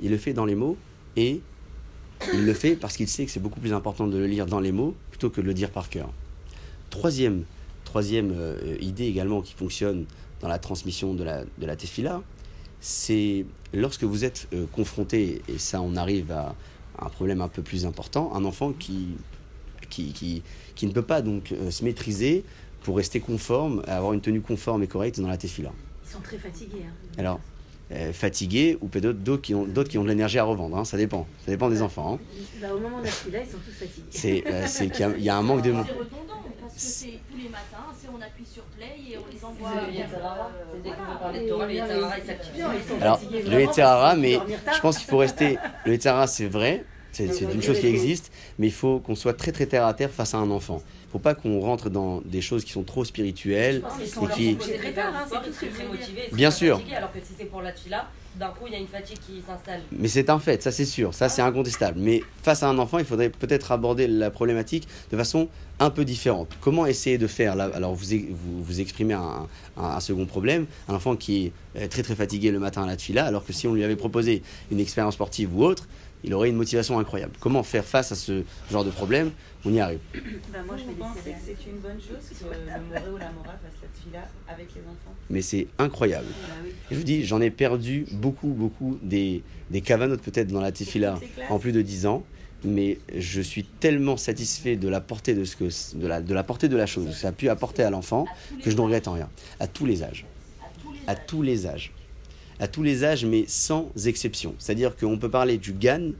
[0.00, 0.76] Il le fait dans les mots
[1.16, 1.40] et
[2.32, 4.60] il le fait parce qu'il sait que c'est beaucoup plus important de le lire dans
[4.60, 6.10] les mots plutôt que de le dire par cœur.
[6.90, 7.44] Troisième,
[7.84, 10.06] troisième euh, idée également qui fonctionne
[10.40, 12.22] dans la transmission de la, de la tefila,
[12.80, 16.54] c'est lorsque vous êtes euh, confronté, et ça on arrive à,
[16.98, 19.08] à, un problème un peu plus important, un enfant qui,
[19.90, 20.42] qui, qui,
[20.74, 22.44] qui ne peut pas donc euh, se maîtriser
[22.82, 25.72] pour rester conforme, avoir une tenue conforme et correcte dans la tefila.
[26.04, 26.86] Ils sont très fatigués.
[26.88, 26.92] Hein.
[27.18, 27.40] Alors,
[27.92, 30.76] euh, fatigués ou peut-être d'autres qui ont d'autres qui ont de l'énergie à revendre.
[30.76, 31.26] Hein, ça dépend.
[31.44, 32.14] Ça dépend des enfants.
[32.14, 32.18] Hein.
[32.60, 34.06] Bah, au moment de la ils sont tous fatigués.
[34.10, 35.72] C'est euh, c'est qu'il y, y, a un manque de.
[36.72, 37.86] Parce que c'est tous les matins.
[38.12, 39.70] On appuie sur play et on les envoie.
[43.00, 44.38] Alors le Yetzerara, mais
[44.74, 45.58] je pense qu'il faut rester.
[45.84, 46.84] Le Yetzerara, c'est vrai.
[47.12, 50.10] C'est une chose qui existe, mais il faut qu'on soit très très terre à terre
[50.10, 50.80] face à un enfant.
[51.02, 54.56] Il ne faut pas qu'on rentre dans des choses qui sont trop spirituelles et qui.
[56.32, 56.80] Bien sûr.
[56.96, 59.42] Alors que si c'est pour la tchila, d'un coup il y a une fatigue qui
[59.46, 59.80] s'installe.
[59.92, 61.98] Mais c'est un fait, ça c'est sûr, ça c'est incontestable.
[62.00, 66.04] Mais face à un enfant, il faudrait peut-être aborder la problématique de façon un peu
[66.04, 66.48] différente.
[66.60, 71.16] Comment essayer de faire Alors vous, vous, vous exprimez un, un, second problème, un enfant
[71.16, 73.82] qui est très très fatigué le matin à la tchila, alors que si on lui
[73.82, 75.88] avait proposé une expérience sportive ou autre,
[76.24, 77.32] il aurait une motivation incroyable.
[77.40, 79.30] Comment faire face à ce genre de problème?
[79.64, 80.00] On y arrive.
[80.52, 83.52] Bah moi, je pensez que c'est une bonne chose que le moré ou la mora
[83.62, 85.14] fasse la tefila avec les enfants?
[85.28, 86.26] Mais c'est incroyable.
[86.90, 90.72] Et je vous dis, j'en ai perdu beaucoup, beaucoup des, des cavanotes peut-être dans la
[90.72, 91.18] tefila
[91.48, 92.24] en plus de 10 ans.
[92.62, 96.42] Mais je suis tellement satisfait de la portée de, ce que, de, la, de la
[96.42, 98.26] portée de la chose, que ça a pu apporter à l'enfant,
[98.62, 99.30] que je ne regrette en rien.
[99.60, 100.26] À tous les âges.
[101.06, 101.92] À tous les âges
[102.60, 104.54] à tous les âges, mais sans exception.
[104.58, 106.10] C'est-à-dire qu'on peut parler du GAN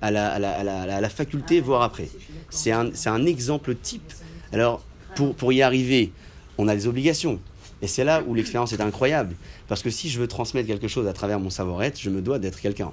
[0.00, 2.08] à la, à la, à la, à la faculté, voire après.
[2.50, 4.12] C'est un, un exemple type.
[4.52, 4.82] Alors,
[5.16, 6.12] pour, pour y arriver,
[6.56, 7.40] on a des obligations.
[7.82, 9.34] Et c'est là où l'expérience est incroyable.
[9.68, 12.38] Parce que si je veux transmettre quelque chose à travers mon savoir-être, je me dois
[12.38, 12.92] d'être quelqu'un.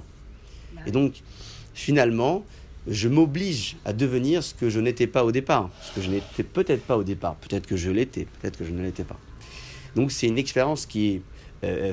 [0.86, 1.22] Et donc,
[1.74, 2.44] finalement,
[2.88, 5.70] je m'oblige à devenir ce que je n'étais pas au départ.
[5.82, 7.36] Ce que je n'étais peut-être pas au départ.
[7.36, 9.18] Peut-être que je l'étais, peut-être que je ne l'étais pas.
[9.94, 11.22] Donc, c'est une expérience qui est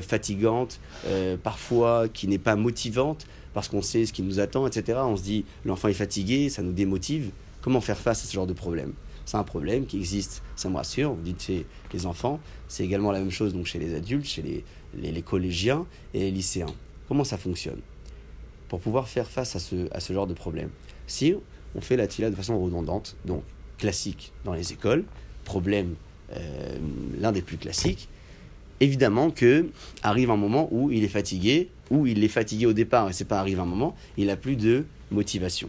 [0.02, 4.98] fatigante, euh, parfois qui n'est pas motivante, parce qu'on sait ce qui nous attend, etc.
[5.02, 7.30] On se dit, l'enfant est fatigué, ça nous démotive.
[7.60, 8.92] Comment faire face à ce genre de problème?
[9.24, 11.12] C'est un problème qui existe, ça me rassure.
[11.12, 14.42] Vous dites chez les enfants, c'est également la même chose donc chez les adultes, chez
[14.42, 14.64] les,
[15.00, 16.74] les, les collégiens et les lycéens.
[17.08, 17.80] Comment ça fonctionne?
[18.68, 20.70] Pour pouvoir faire face à ce, à ce genre de problème.
[21.06, 21.34] Si
[21.74, 23.42] on fait la tila de façon redondante, donc
[23.78, 25.04] classique dans les écoles,
[25.44, 25.94] problème
[26.34, 26.78] euh,
[27.18, 28.08] l'un des plus classiques,
[28.82, 29.70] évidemment que
[30.02, 33.24] arrive un moment où il est fatigué, ou il est fatigué au départ et c'est
[33.24, 35.68] pas arrive un moment, il a plus de motivation.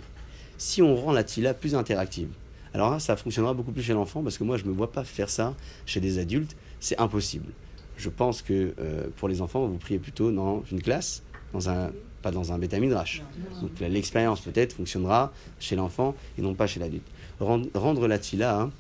[0.58, 2.30] Si on rend la tila plus interactive,
[2.74, 5.30] alors ça fonctionnera beaucoup plus chez l'enfant parce que moi je me vois pas faire
[5.30, 5.56] ça
[5.86, 7.52] chez des adultes, c'est impossible.
[7.98, 12.52] Je pense que euh, pour les enfants, vous priez plutôt dans une classe, pas dans
[12.52, 13.22] un bêta midrash.
[13.62, 17.06] Donc l'expérience peut-être fonctionnera chez l'enfant et non pas chez l'adulte.
[17.40, 18.72] Rendre, rendre la tila hein,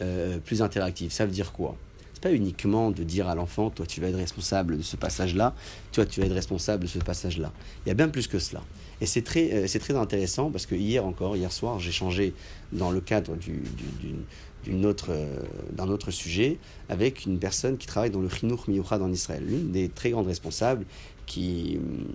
[0.00, 1.76] euh, plus interactive, ça veut dire quoi?
[2.24, 5.54] Pas uniquement de dire à l'enfant, toi tu vas être responsable de ce passage-là,
[5.92, 7.52] toi tu vas être responsable de ce passage-là.
[7.84, 8.62] Il y a bien plus que cela.
[9.02, 12.32] Et c'est très, euh, très intéressant parce que hier encore, hier soir, j'ai changé
[12.72, 14.24] dans le cadre du, du- d'une-
[14.64, 15.36] d'une autre, euh,
[15.72, 16.56] d'un autre sujet
[16.88, 20.26] avec une personne qui travaille dans le Chinuch Miyuchad en Israël, l'une des très grandes
[20.28, 20.86] responsables
[21.26, 22.06] qui, hum,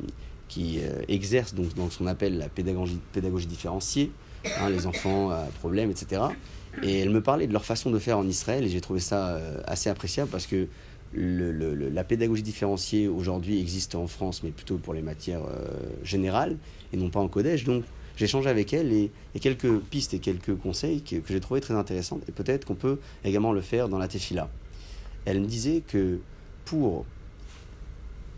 [0.48, 4.12] qui euh, exerce donc dans ce qu'on appelle la pédagogie, pédagogie différenciée,
[4.60, 6.24] hein, les enfants à problème, etc.
[6.84, 9.30] Et elle me parlait de leur façon de faire en Israël et j'ai trouvé ça
[9.30, 10.68] euh, assez appréciable parce que
[11.12, 15.68] la pédagogie différenciée aujourd'hui existe en France, mais plutôt pour les matières euh,
[16.04, 16.58] générales
[16.94, 17.64] et non pas en Codège.
[17.64, 17.84] Donc
[18.16, 21.62] j'ai échangé avec elle et, et quelques pistes et quelques conseils que, que j'ai trouvé
[21.62, 24.50] très intéressantes et peut-être qu'on peut également le faire dans la tefila.
[25.26, 26.20] Elle me disait que
[26.66, 27.06] pour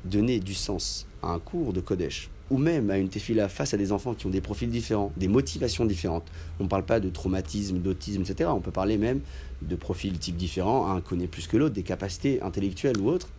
[0.05, 3.77] donner du sens à un cours de Kodesh ou même à une tefila face à
[3.77, 6.29] des enfants qui ont des profils différents, des motivations différentes.
[6.59, 8.49] On ne parle pas de traumatisme, d'autisme, etc.
[8.53, 9.21] On peut parler même
[9.61, 13.29] de profils types différents, un connaît plus que l'autre, des capacités intellectuelles ou autres.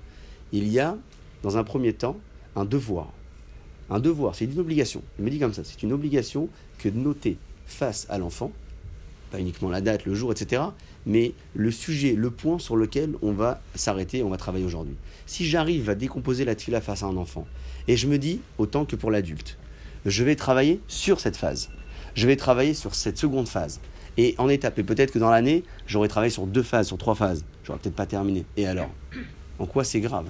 [0.51, 0.97] Il y a,
[1.43, 2.17] dans un premier temps,
[2.57, 3.13] un devoir.
[3.91, 5.03] Un devoir, c'est une obligation.
[5.19, 6.49] Il me dit comme ça, c'est une obligation
[6.79, 7.37] que de noter
[7.67, 8.51] face à l'enfant,
[9.31, 10.63] pas uniquement la date, le jour, etc.,
[11.05, 14.95] mais le sujet, le point sur lequel on va s'arrêter, on va travailler aujourd'hui.
[15.27, 17.47] Si j'arrive à décomposer la tefila face à un enfant,
[17.89, 19.59] et je me dis, autant que pour l'adulte,
[20.07, 21.71] je vais travailler sur cette phase.
[22.15, 23.81] Je vais travailler sur cette seconde phase.
[24.17, 27.15] Et en étape, et peut-être que dans l'année, j'aurais travaillé sur deux phases, sur trois
[27.15, 27.45] phases.
[27.65, 28.45] J'aurais peut-être pas terminé.
[28.57, 28.91] Et alors
[29.59, 30.27] En quoi c'est grave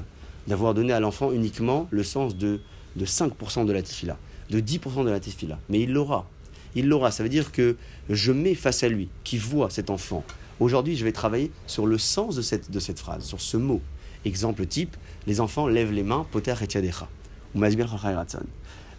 [0.47, 2.61] D'avoir donné à l'enfant uniquement le sens de,
[2.97, 4.19] de 5% de la tefila,
[4.51, 5.59] de 10% de la tefila?
[5.69, 6.29] Mais il l'aura.
[6.75, 7.11] Il l'aura.
[7.11, 7.77] Ça veut dire que
[8.09, 10.25] je mets face à lui, qui voit cet enfant.
[10.61, 13.81] Aujourd'hui, je vais travailler sur le sens de cette, de cette phrase, sur ce mot.
[14.25, 14.97] Exemple type,
[15.27, 17.09] les enfants lèvent les mains, poter et tiadecha,
[17.55, 18.43] ou masbir ratson.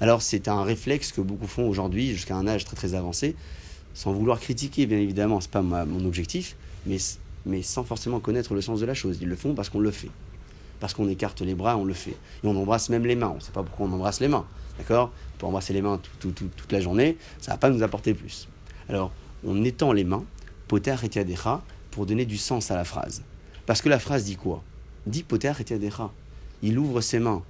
[0.02, 3.36] Alors c'est un réflexe que beaucoup font aujourd'hui jusqu'à un âge très très avancé,
[3.94, 6.98] sans vouloir critiquer bien évidemment, c'est pas mon objectif, mais,
[7.46, 9.20] mais sans forcément connaître le sens de la chose.
[9.22, 10.10] Ils le font parce qu'on le fait.
[10.80, 12.12] Parce qu'on écarte les bras, on le fait.
[12.44, 13.30] Et on embrasse même les mains.
[13.30, 14.46] On ne sait pas pourquoi on embrasse les mains.
[14.78, 15.12] D'accord?
[15.36, 17.84] On peut embrasser les mains tout- tout- toute la journée, ça ne va pas nous
[17.84, 18.50] apporter plus.
[18.90, 19.12] Alors,
[19.46, 20.26] on étend les mains,
[20.68, 23.22] poter et tiadecha, pour donner du sens à la phrase.
[23.66, 24.62] Parce que la phrase dit quoi?
[25.06, 26.12] Dit poter et tiadecha.
[26.64, 27.44] Il ouvre ses mains.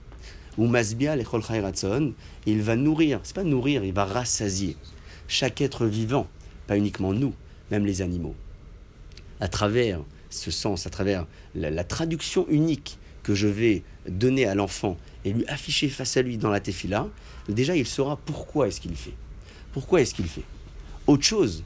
[0.57, 2.13] Ou masbia ratzon,
[2.45, 4.77] il va nourrir, c'est pas nourrir, il va rassasier
[5.27, 6.27] chaque être vivant,
[6.67, 7.33] pas uniquement nous,
[7.71, 8.35] même les animaux.
[9.39, 11.25] À travers ce sens, à travers
[11.55, 16.21] la, la traduction unique que je vais donner à l'enfant et lui afficher face à
[16.21, 17.07] lui dans la tefila,
[17.49, 19.13] déjà il saura pourquoi est-ce qu'il fait.
[19.71, 20.43] Pourquoi est-ce qu'il fait?
[21.07, 21.63] Autre chose,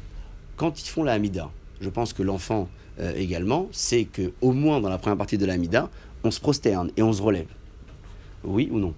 [0.56, 2.70] quand ils font la Hamida, je pense que l'enfant
[3.00, 5.90] euh, également sait que au moins dans la première partie de la Hamida,
[6.24, 7.48] on se prosterne et on se relève.
[8.48, 8.93] Oui ou non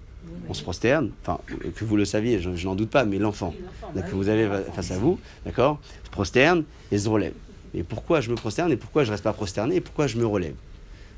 [0.48, 1.38] On se prosterne, enfin,
[1.74, 3.52] que vous le saviez, je, je n'en doute pas, mais l'enfant
[3.94, 7.34] bah que vous avez face à vous, d'accord Se prosterne et se relève.
[7.74, 10.26] Et pourquoi je me prosterne et pourquoi je reste pas prosterné et pourquoi je me
[10.26, 10.54] relève?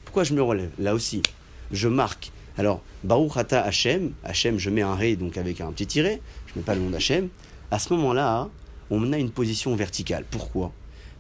[0.05, 0.71] Pourquoi je me relève?
[0.79, 1.23] Là aussi,
[1.71, 2.33] je marque.
[2.59, 6.53] Alors, Baruch Ata Hashem, Hashem, je mets un ré donc avec un petit tiret, je
[6.57, 7.29] mets pas le nom d'Hachem.
[7.71, 8.49] À ce moment-là,
[8.91, 10.25] on a une position verticale.
[10.31, 10.73] Pourquoi?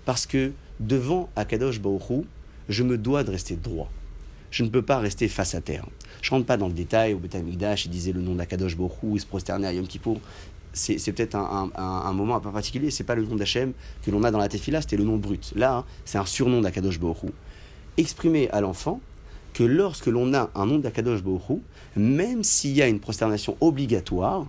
[0.05, 2.25] Parce que devant Akadosh Baruch Hu,
[2.69, 3.91] je me dois de rester droit.
[4.51, 5.87] Je ne peux pas rester face à terre.
[6.21, 7.15] Je rentre pas dans le détail.
[7.15, 10.21] Au Beth Amikdash, il disait le nom d'Akadosh Hu, il se prosternait à Yom Kippour.
[10.75, 12.91] C'est peut-être un, moment un peu particulier.
[12.91, 15.53] C'est pas le nom d'Hachem que l'on a dans la Tefila, c'était le nom brut.
[15.55, 17.31] Là, hein, c'est un surnom d'Akadosh Hu.
[17.99, 19.01] Exprimer à l'enfant
[19.53, 21.61] que lorsque l'on a un nom d'Akadosh Hu,
[21.97, 24.47] même s'il y a une prosternation obligatoire,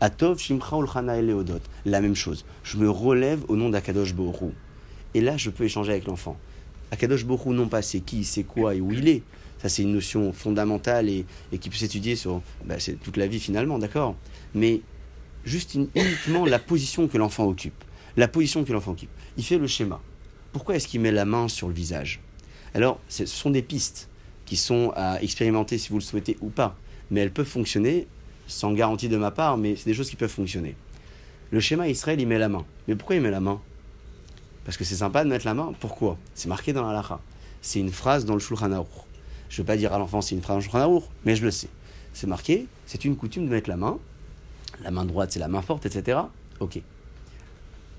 [0.00, 2.44] Atov Shimcha Ulchana Eleodot, la même chose.
[2.62, 4.52] Je me relève au nom d'Akadosh Hu.
[5.14, 6.36] Et là, je peux échanger avec l'enfant.
[6.90, 9.22] Akadosh Hu, non pas c'est qui, c'est quoi et où il est.
[9.58, 11.24] Ça, c'est une notion fondamentale et,
[11.58, 14.16] qui peut s'étudier sur bah, toute la vie finalement, d'accord?
[14.54, 14.82] Mais
[15.44, 17.84] juste uniquement la position que l'enfant occupe.
[18.16, 19.10] La position que l'enfant occupe.
[19.36, 20.00] Il fait le schéma.
[20.52, 22.20] Pourquoi est-ce qu'il met la main sur le visage?
[22.74, 24.08] Alors, ce sont des pistes
[24.44, 26.76] qui sont à expérimenter si vous le souhaitez ou pas.
[27.10, 28.06] Mais elles peuvent fonctionner,
[28.46, 30.76] sans garantie de ma part, mais c'est des choses qui peuvent fonctionner.
[31.50, 32.64] Le schéma Israël, il met la main.
[32.88, 33.60] Mais pourquoi il met la main?
[34.64, 35.72] Parce que c'est sympa de mettre la main.
[35.78, 36.18] Pourquoi?
[36.34, 37.20] C'est marqué dans la halakha.
[37.62, 39.05] C'est une phrase dans le Shulchan Aruch.
[39.48, 41.68] Je ne vais pas dire à l'enfant c'est une Aruch, mais je le sais.
[42.12, 43.98] C'est marqué, c'est une coutume de mettre la main.
[44.82, 46.18] La main droite, c'est la main forte, etc.
[46.60, 46.80] Ok.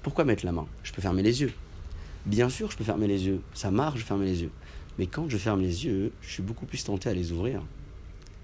[0.04, 0.68] Pourquoi mettre la main?
[0.84, 1.54] Je peux fermer les yeux.
[2.26, 3.42] Bien sûr, je peux fermer les yeux.
[3.54, 4.52] Ça marche, je ferme les yeux.
[4.98, 7.62] Mais quand je ferme les yeux, je suis beaucoup plus tenté à les ouvrir.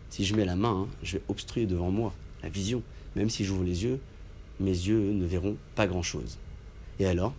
[0.10, 2.84] Si je mets la main, hein, je vais obstruer devant moi la vision.
[3.16, 4.00] Même si j'ouvre les yeux,
[4.60, 6.38] mes yeux ne verront pas grand-chose.
[7.00, 7.34] Et alors?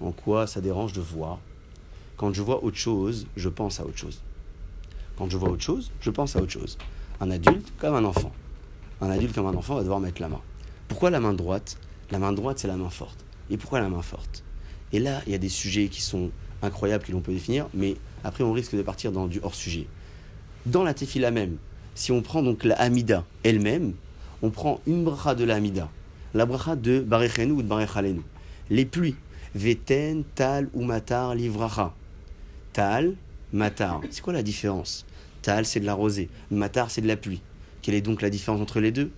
[0.00, 1.38] En quoi ça dérange de voir?
[2.16, 4.20] Quand je vois autre chose, je pense à autre chose.
[5.16, 6.78] Quand je vois autre chose, je pense à autre chose.
[7.20, 8.32] Un adulte comme un enfant.
[9.00, 10.40] Un adulte comme un enfant va devoir mettre la main.
[10.88, 11.78] Pourquoi la main droite?
[12.10, 13.24] La main droite, c'est la main forte.
[13.50, 14.42] Et pourquoi la main forte?
[14.92, 16.30] Et là, il y a des sujets qui sont
[16.62, 19.86] incroyables que l'on peut définir, mais après on risque de partir dans du hors-sujet.
[20.66, 21.56] Dans la tefila même,
[21.94, 23.94] si on prend donc la Hamida elle-même,
[24.42, 25.88] on prend une bracha de la Hamida,
[26.32, 28.22] la bracha de Barechenu ou de Barechalenu.
[28.70, 29.16] Les pluies,
[29.54, 31.94] Veten, Tal ou Matar, Livracha.
[32.72, 33.14] Tal,
[33.54, 34.00] Matar.
[34.10, 35.06] C'est quoi la différence?
[35.40, 36.28] Tal, c'est de la rosée.
[36.50, 37.40] Matar, c'est de la pluie.
[37.82, 39.12] Quelle est donc la différence entre les deux?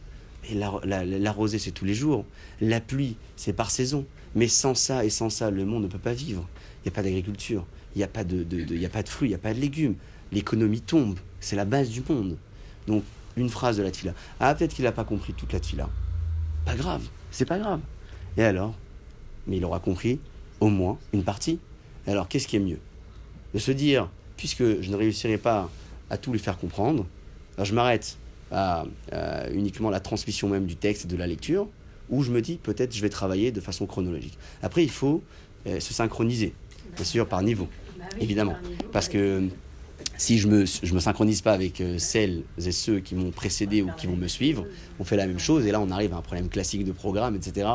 [0.50, 2.26] Et la, rosée, c'est tous les jours.
[2.60, 4.04] La pluie, c'est par saison.
[4.34, 6.46] Mais sans ça et sans ça, le monde ne peut pas vivre.
[6.84, 7.64] Il n'y a pas d'agriculture,
[7.94, 8.66] il n'y a, pas de, de-
[9.06, 9.94] fruits, il n'y a pas de légumes.
[10.30, 11.18] L'économie tombe.
[11.40, 12.36] C'est la base du monde.
[12.86, 13.04] Donc,
[13.38, 14.12] une phrase de la tfila.
[14.38, 15.88] Ah, peut-être qu'il n'a pas compris toute la tfila.
[16.66, 17.80] Pas grave, c'est pas grave.
[18.36, 18.74] Et alors?
[19.46, 20.20] Mais il aura compris
[20.60, 21.58] au moins une partie.
[22.06, 22.80] Alors, qu'est-ce qui est mieux?
[23.54, 25.70] De se dire, puisque je ne réussirai pas
[26.10, 27.06] à tout lui faire comprendre,
[27.56, 28.16] alors je m'arrête
[28.50, 28.84] à,
[29.52, 31.68] uniquement la transmission même du texte et de la lecture,
[32.10, 34.38] ou je me dis, peut-être je vais travailler de façon chronologique.
[34.62, 35.22] Après, il faut
[35.66, 36.52] euh, se synchroniser,
[36.94, 37.68] bien sûr, par niveau.
[37.98, 38.54] Bah Évidemment.
[38.92, 39.48] Parce que
[40.16, 43.82] si je me, je me synchronise pas avec euh, celles et ceux qui m'ont précédé
[43.82, 44.64] ou qui vont me suivre,
[44.98, 47.36] on fait la même chose et là on arrive à un problème classique de programme,
[47.36, 47.68] etc.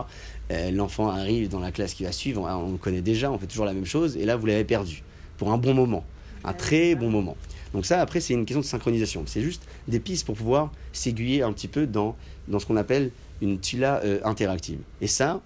[0.51, 3.37] Euh, L'enfant arrive dans la classe qui va suivre, on, on le connaît déjà, on
[3.37, 5.03] fait toujours la même chose et là vous l'avez perdu
[5.37, 6.05] pour un bon moment,
[6.43, 7.37] un très bon moment.
[7.73, 11.41] Donc ça après c'est une question de synchronisation, c'est juste des pistes pour pouvoir s'aiguiller
[11.43, 12.15] un petit peu dans,
[12.47, 13.11] dans ce qu'on appelle
[13.41, 14.79] une tula euh, interactive.
[14.99, 15.41] Et ça,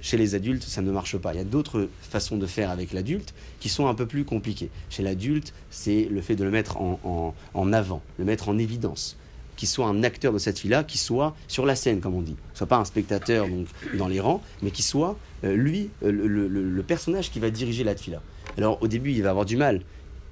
[0.00, 1.32] chez les adultes, ça ne marche pas.
[1.32, 4.68] Il y a d'autres façons de faire avec l'adulte qui sont un peu plus compliquées.
[4.90, 8.58] Chez l'adulte, c'est le fait de le mettre en, en- en avant, le mettre en
[8.58, 9.16] évidence,
[9.56, 12.36] qu'il soit un acteur de cette fille-là, qu'il soit sur la scène, comme on dit.
[12.54, 13.66] Soit pas un spectateur donc,
[13.96, 17.82] dans les rangs, mais qu'il soit, euh, lui, euh, le- le personnage qui va diriger
[17.82, 18.20] la fille-là.
[18.58, 19.80] Alors, au début, il va avoir du mal.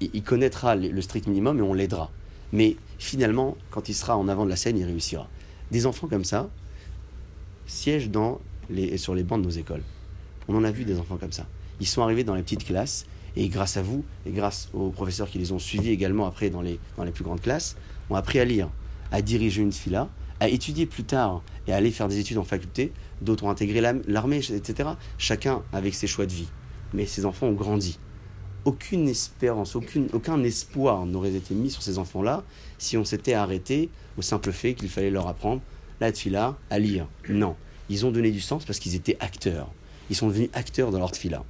[0.01, 2.11] Il, connaîtra le strict minimum et on l'aidera.
[2.51, 5.27] Mais finalement, quand il sera en avant de la scène, il réussira.
[5.71, 6.49] Des enfants comme ça
[7.65, 8.09] siègent
[8.97, 9.83] sur les bancs de nos écoles.
[10.47, 11.47] On en a vu des enfants comme ça.
[11.79, 15.29] Ils sont arrivés dans les petites classes et grâce à vous et grâce aux professeurs
[15.29, 17.75] qui les ont suivis également après dans les, dans les plus grandes classes,
[18.09, 18.69] ont appris à lire,
[19.11, 22.43] à diriger une fila, à étudier plus tard et à aller faire des études en
[22.43, 22.91] faculté.
[23.21, 24.89] D'autres ont intégré l'armée, etc.
[25.17, 26.47] Chacun avec ses choix de vie.
[26.93, 27.99] Mais ces enfants ont grandi.
[28.65, 32.43] Aucune espérance, aucun espoir n'aurait été mis sur ces enfants-là
[32.79, 35.61] si on s'était arrêté au simple fait qu'il fallait leur apprendre
[36.01, 37.07] la tfila à lire.
[37.29, 37.55] Non.
[37.89, 39.69] Ils ont donné du sens parce qu'ils étaient acteurs.
[40.09, 41.43] Ils sont devenus acteurs dans leur tfila.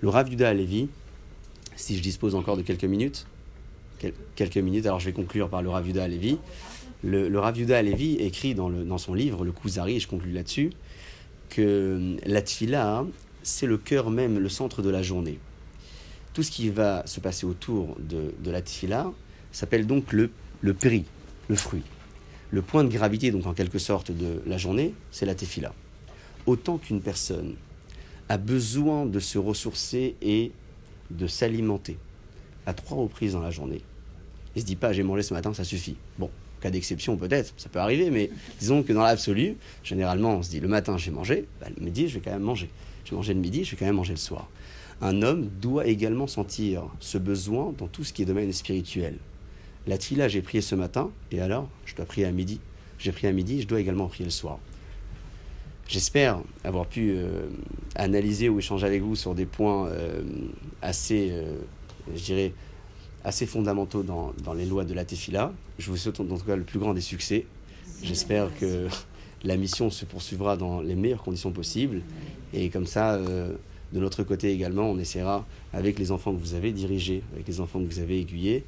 [0.00, 0.88] Le Rav Yuda Alevi,
[1.76, 3.26] si je dispose encore de quelques minutes,
[3.98, 6.38] quel- quelques minutes, alors je vais conclure par le Rav Yuda Alevi.
[7.04, 10.70] Le, le Rav Yuda Alevi écrit dans son livre, Le Kuzari, et je conclue là-dessus,
[11.50, 13.04] que la tfila,
[13.42, 15.38] c'est le cœur même, le centre de la journée.
[16.38, 19.10] Tout ce qui va se passer autour de, la tfila
[19.50, 20.30] s'appelle donc le,
[20.60, 21.04] le péri,
[21.48, 21.82] le fruit.
[22.52, 25.74] Le point de gravité, donc en quelque sorte, de la journée, c'est la tefila.
[26.46, 27.56] Autant qu'une personne
[28.28, 30.52] a besoin de se ressourcer et
[31.10, 31.98] de s'alimenter
[32.66, 33.82] à trois reprises dans la journée,
[34.54, 35.96] il se dit pas j'ai mangé ce matin, ça suffit.
[36.20, 36.30] Bon,
[36.60, 38.30] cas d'exception peut-être, ça peut arriver, mais
[38.60, 42.08] disons que dans l'absolu, généralement on se dit le matin j'ai mangé, bah, le midi
[42.08, 42.70] je vais quand même manger.
[43.04, 44.48] J'ai mangé le midi, je vais quand même manger le soir.
[45.00, 49.18] Un homme doit également sentir ce besoin dans tout ce qui est domaine spirituel.
[49.86, 52.60] La tfila, j'ai prié ce matin, et alors Je dois prier à midi.
[52.98, 54.58] J'ai prié à midi, je dois également prier le soir.
[55.86, 57.46] J'espère avoir pu euh,
[57.94, 60.20] analyser ou échanger avec vous sur des points euh,
[60.82, 61.56] assez, euh,
[62.14, 62.52] je dirais,
[63.24, 65.52] assez fondamentaux dans, dans les lois de la tefila.
[65.78, 67.46] Je vous souhaite en tout cas le plus grand des succès.
[68.02, 68.88] J'espère que
[69.44, 72.02] la mission se poursuivra dans les meilleures conditions possibles.
[72.52, 73.18] Et comme ça,
[73.92, 77.60] de notre côté également, on essaiera, avec les enfants que vous avez dirigés, avec les
[77.60, 78.64] enfants que vous avez aiguillés,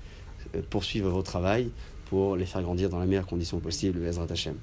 [0.54, 1.70] euh, poursuivre votre travail
[2.06, 4.00] pour les faire grandir dans les meilleures conditions possibles.
[4.00, 4.56] Bezrat Hashem.